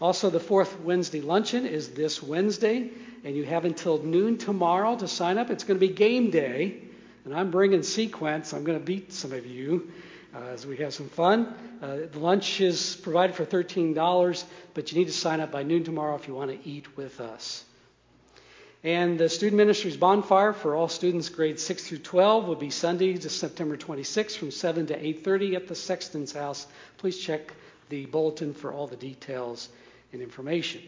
[0.00, 2.90] Also, the fourth Wednesday luncheon is this Wednesday,
[3.22, 5.50] and you have until noon tomorrow to sign up.
[5.50, 6.82] It's going to be game day,
[7.24, 8.52] and I'm bringing sequence.
[8.52, 9.92] I'm going to beat some of you
[10.34, 11.54] uh, as we have some fun.
[11.80, 15.84] Uh, the lunch is provided for $13, but you need to sign up by noon
[15.84, 17.64] tomorrow if you want to eat with us.
[18.84, 23.18] And the Student Ministries Bonfire for all students grades 6 through 12 will be Sunday,
[23.18, 26.66] September 26th from 7 to 8.30 at the Sexton's house.
[26.98, 27.54] Please check
[27.88, 29.70] the bulletin for all the details
[30.12, 30.82] and information.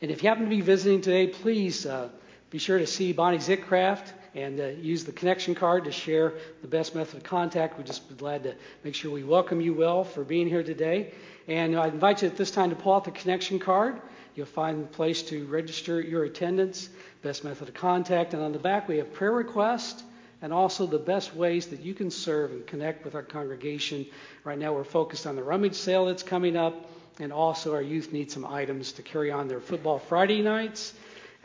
[0.00, 2.08] And if you happen to be visiting today, please uh,
[2.48, 6.68] be sure to see Bonnie Zickcraft and uh, use the connection card to share the
[6.68, 7.76] best method of contact.
[7.76, 8.54] We'd just be glad to
[8.84, 11.12] make sure we welcome you well for being here today.
[11.48, 14.00] And I invite you at this time to pull out the connection card.
[14.34, 16.88] You'll find a place to register your attendance,
[17.22, 20.04] best method of contact, and on the back we have prayer requests
[20.42, 24.06] and also the best ways that you can serve and connect with our congregation.
[24.44, 28.12] Right now we're focused on the rummage sale that's coming up, and also our youth
[28.12, 30.94] need some items to carry on their football Friday nights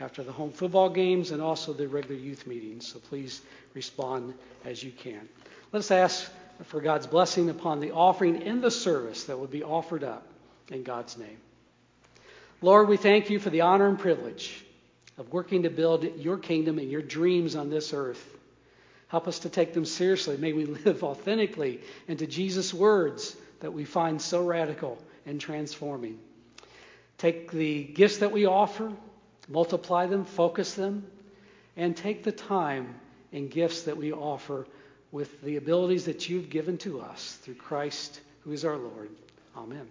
[0.00, 2.86] after the home football games and also the regular youth meetings.
[2.86, 3.42] So please
[3.74, 4.34] respond
[4.64, 5.28] as you can.
[5.72, 6.30] Let us ask
[6.64, 10.26] for God's blessing upon the offering and the service that will be offered up
[10.68, 11.38] in God's name.
[12.62, 14.64] Lord, we thank you for the honor and privilege
[15.18, 18.36] of working to build your kingdom and your dreams on this earth.
[19.08, 20.36] Help us to take them seriously.
[20.36, 26.18] May we live authentically into Jesus' words that we find so radical and transforming.
[27.18, 28.92] Take the gifts that we offer,
[29.48, 31.06] multiply them, focus them,
[31.76, 32.94] and take the time
[33.32, 34.66] and gifts that we offer
[35.12, 39.10] with the abilities that you've given to us through Christ, who is our Lord.
[39.56, 39.86] Amen.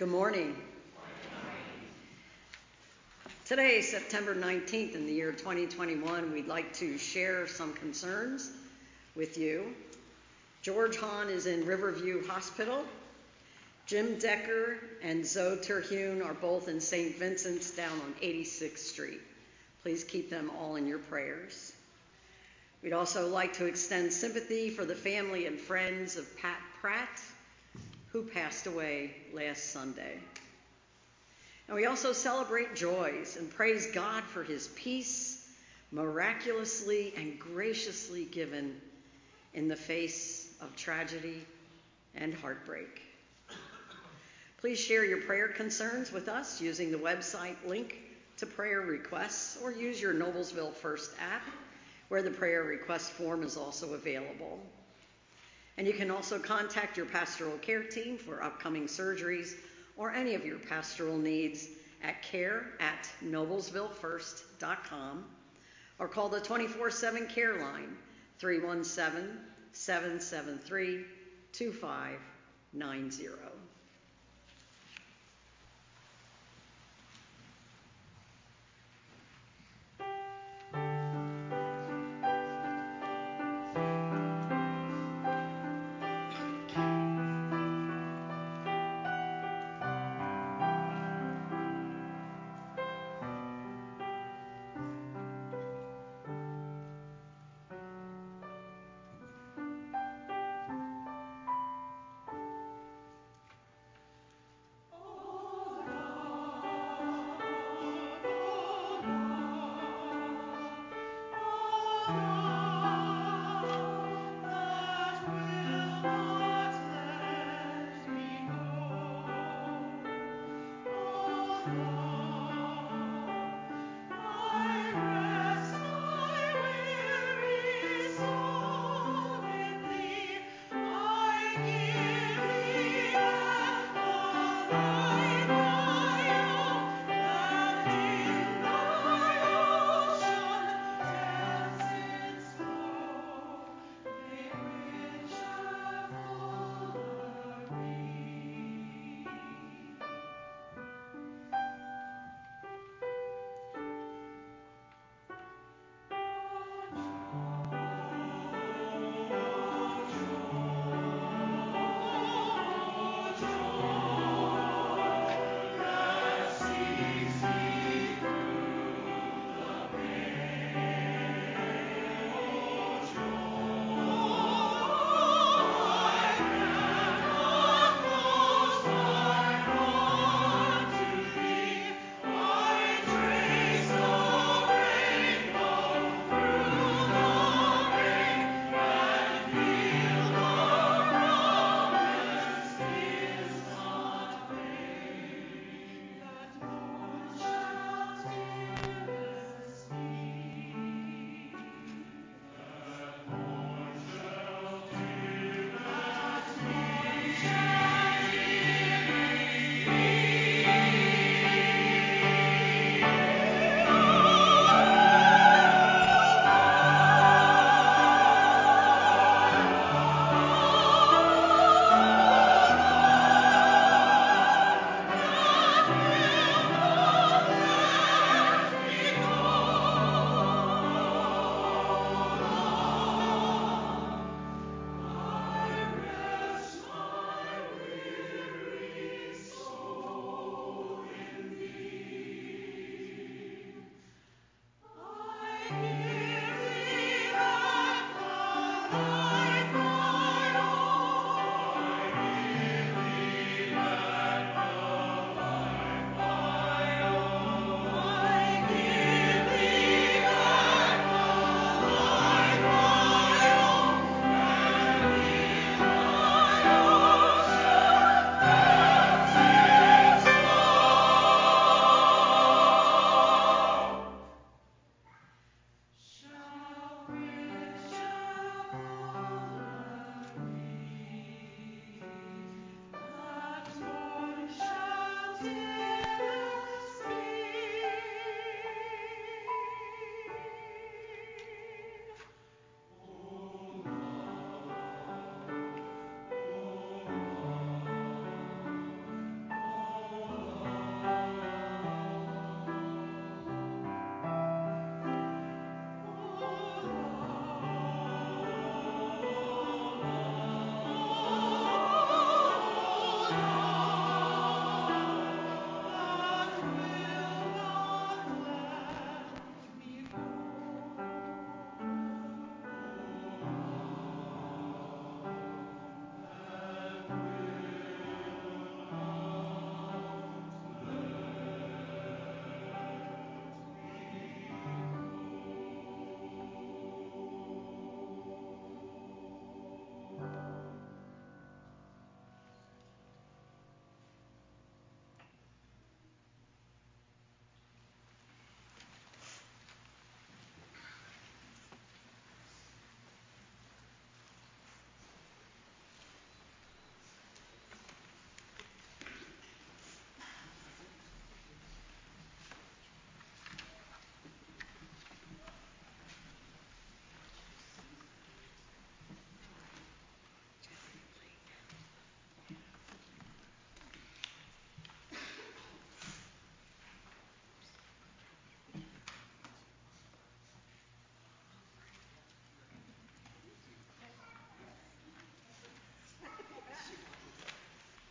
[0.00, 0.56] Good morning.
[3.44, 8.50] Today, September 19th, in the year 2021, we'd like to share some concerns
[9.14, 9.74] with you.
[10.62, 12.82] George Hahn is in Riverview Hospital.
[13.84, 17.16] Jim Decker and Zoe Terhune are both in St.
[17.16, 19.20] Vincent's down on 86th Street.
[19.82, 21.74] Please keep them all in your prayers.
[22.82, 27.20] We'd also like to extend sympathy for the family and friends of Pat Pratt,
[28.12, 30.18] who passed away last Sunday.
[31.68, 35.48] And we also celebrate joys and praise God for his peace,
[35.92, 38.80] miraculously and graciously given
[39.54, 41.44] in the face of tragedy
[42.14, 43.02] and heartbreak.
[44.58, 47.96] Please share your prayer concerns with us using the website link
[48.36, 51.42] to prayer requests or use your Noblesville First app
[52.08, 54.58] where the prayer request form is also available.
[55.80, 59.54] And you can also contact your pastoral care team for upcoming surgeries
[59.96, 61.68] or any of your pastoral needs
[62.02, 65.24] at care at noblesvillefirst.com
[65.98, 67.96] or call the 24 7 care line
[68.38, 69.38] 317
[69.72, 71.06] 773
[71.50, 73.59] 2590.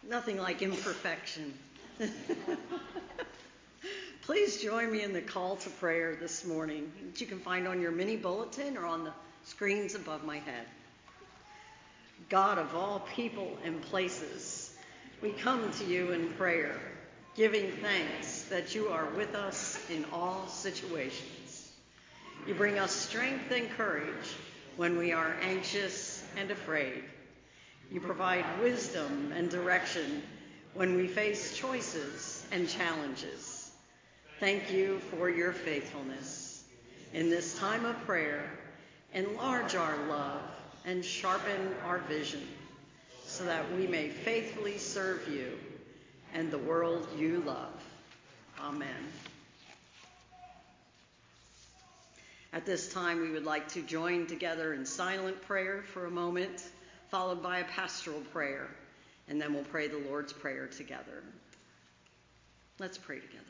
[0.09, 1.53] Nothing like imperfection.
[4.23, 7.79] Please join me in the call to prayer this morning, which you can find on
[7.79, 10.65] your mini bulletin or on the screens above my head.
[12.27, 14.75] God of all people and places,
[15.21, 16.79] we come to you in prayer,
[17.35, 21.71] giving thanks that you are with us in all situations.
[22.47, 24.35] You bring us strength and courage
[24.75, 27.03] when we are anxious and afraid.
[27.91, 30.21] You provide wisdom and direction
[30.73, 33.71] when we face choices and challenges.
[34.39, 36.63] Thank you for your faithfulness.
[37.13, 38.49] In this time of prayer,
[39.13, 40.41] enlarge our love
[40.85, 42.47] and sharpen our vision
[43.25, 45.57] so that we may faithfully serve you
[46.33, 47.73] and the world you love.
[48.61, 48.87] Amen.
[52.53, 56.63] At this time, we would like to join together in silent prayer for a moment,
[57.09, 58.67] followed by a pastoral prayer,
[59.27, 61.23] and then we'll pray the Lord's Prayer together.
[62.79, 63.43] Let's pray together.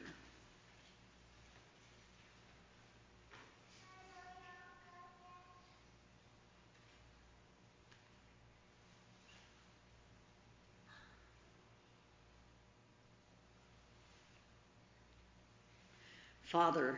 [16.43, 16.97] Father,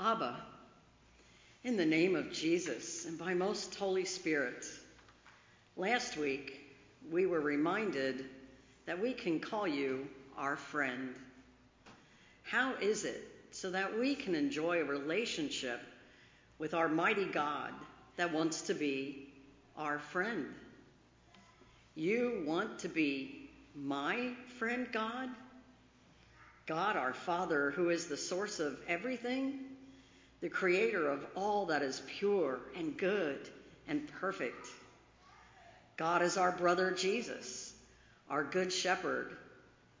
[0.00, 0.36] Abba,
[1.62, 4.64] in the name of Jesus and by most Holy Spirit,
[5.76, 6.60] last week
[7.10, 8.24] we were reminded
[8.86, 10.06] that we can call you
[10.36, 11.14] our friend.
[12.42, 15.80] How is it so that we can enjoy a relationship
[16.58, 17.72] with our mighty God
[18.16, 19.28] that wants to be
[19.76, 20.46] our friend?
[21.94, 25.28] You want to be my friend, God?
[26.66, 29.60] God our Father, who is the source of everything,
[30.40, 33.48] the creator of all that is pure and good
[33.86, 34.66] and perfect.
[35.96, 37.72] God is our brother Jesus,
[38.28, 39.36] our good shepherd,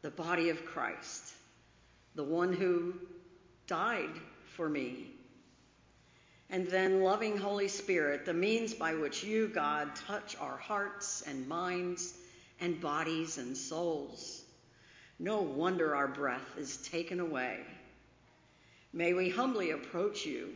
[0.02, 1.32] the body of Christ,
[2.14, 2.94] the one who
[3.66, 4.10] died
[4.56, 5.10] for me.
[6.50, 11.48] And then, loving Holy Spirit, the means by which you, God, touch our hearts and
[11.48, 12.14] minds
[12.60, 14.44] and bodies and souls
[15.18, 17.60] no wonder our breath is taken away.
[18.92, 20.50] May we humbly approach you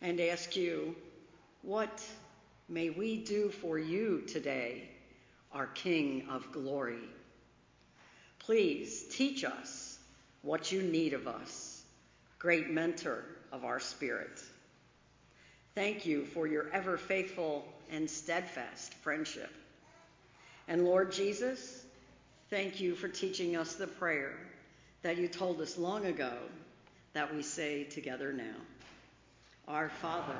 [0.00, 0.96] and ask you,
[1.62, 2.04] What
[2.70, 4.88] may we do for you today,
[5.52, 7.04] our King of glory?
[8.38, 9.98] Please teach us
[10.40, 11.82] what you need of us,
[12.38, 14.40] great mentor of our spirit.
[15.74, 19.52] Thank you for your ever faithful and steadfast friendship.
[20.68, 21.84] And Lord Jesus,
[22.50, 24.32] Thank you for teaching us the prayer
[25.02, 26.32] that you told us long ago
[27.12, 28.56] that we say together now.
[29.68, 30.34] Our Father,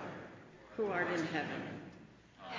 [0.76, 1.62] who art in heaven,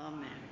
[0.00, 0.47] Amen.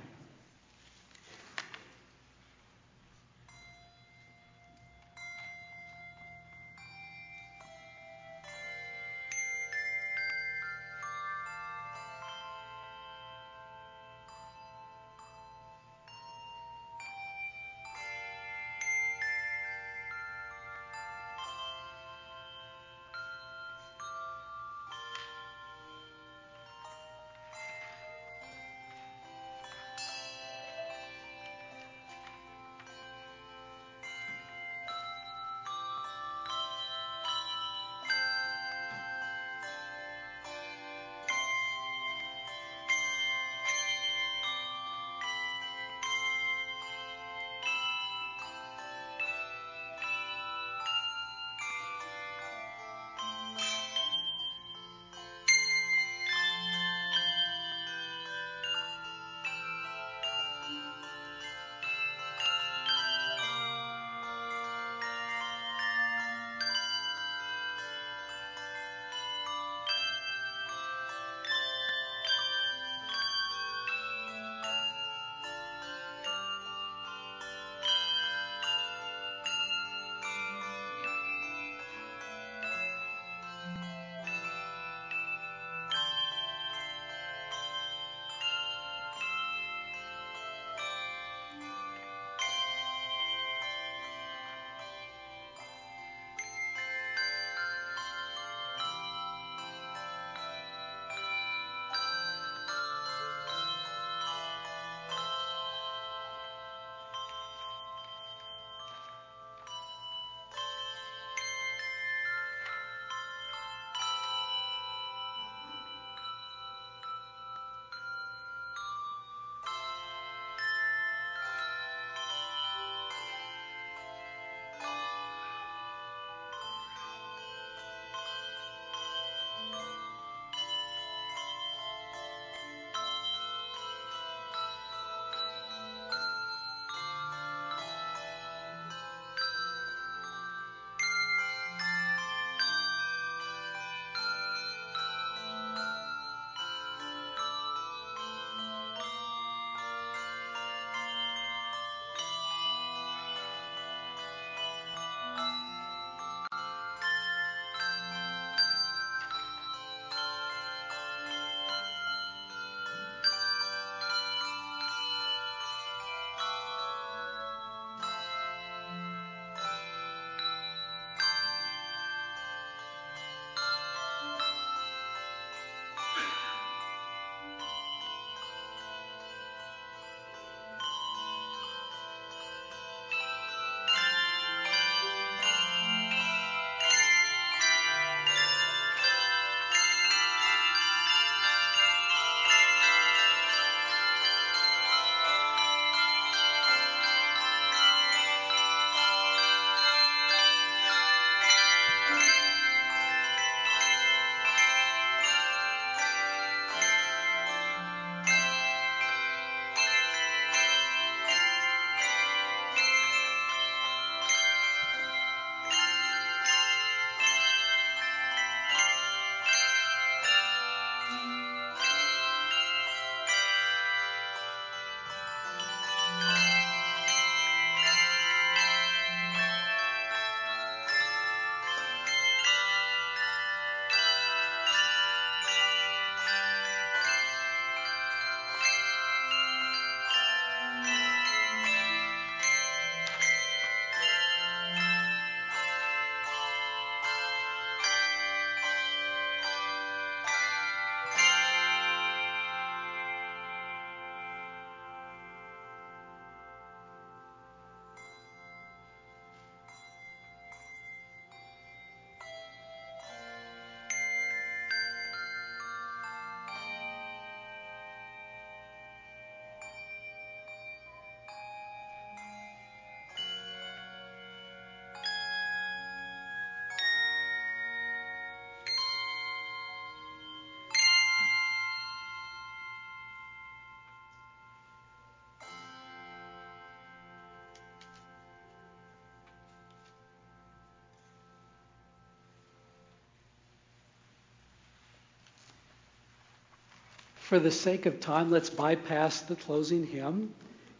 [297.27, 300.33] For the sake of time, let's bypass the closing hymn,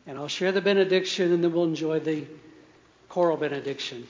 [0.06, 2.26] and I'll share the benediction, and then we'll enjoy the
[3.10, 4.08] choral benediction.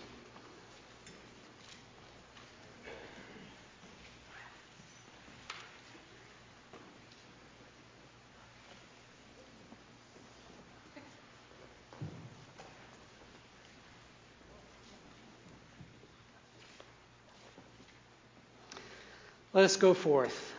[19.53, 20.53] Let us go forth,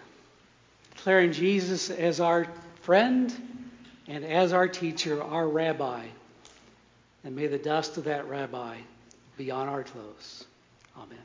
[1.08, 2.46] declaring Jesus as our
[2.82, 3.34] friend
[4.08, 6.04] and as our teacher, our rabbi.
[7.24, 8.76] And may the dust of that rabbi
[9.38, 10.44] be on our clothes.
[10.98, 11.16] Amen.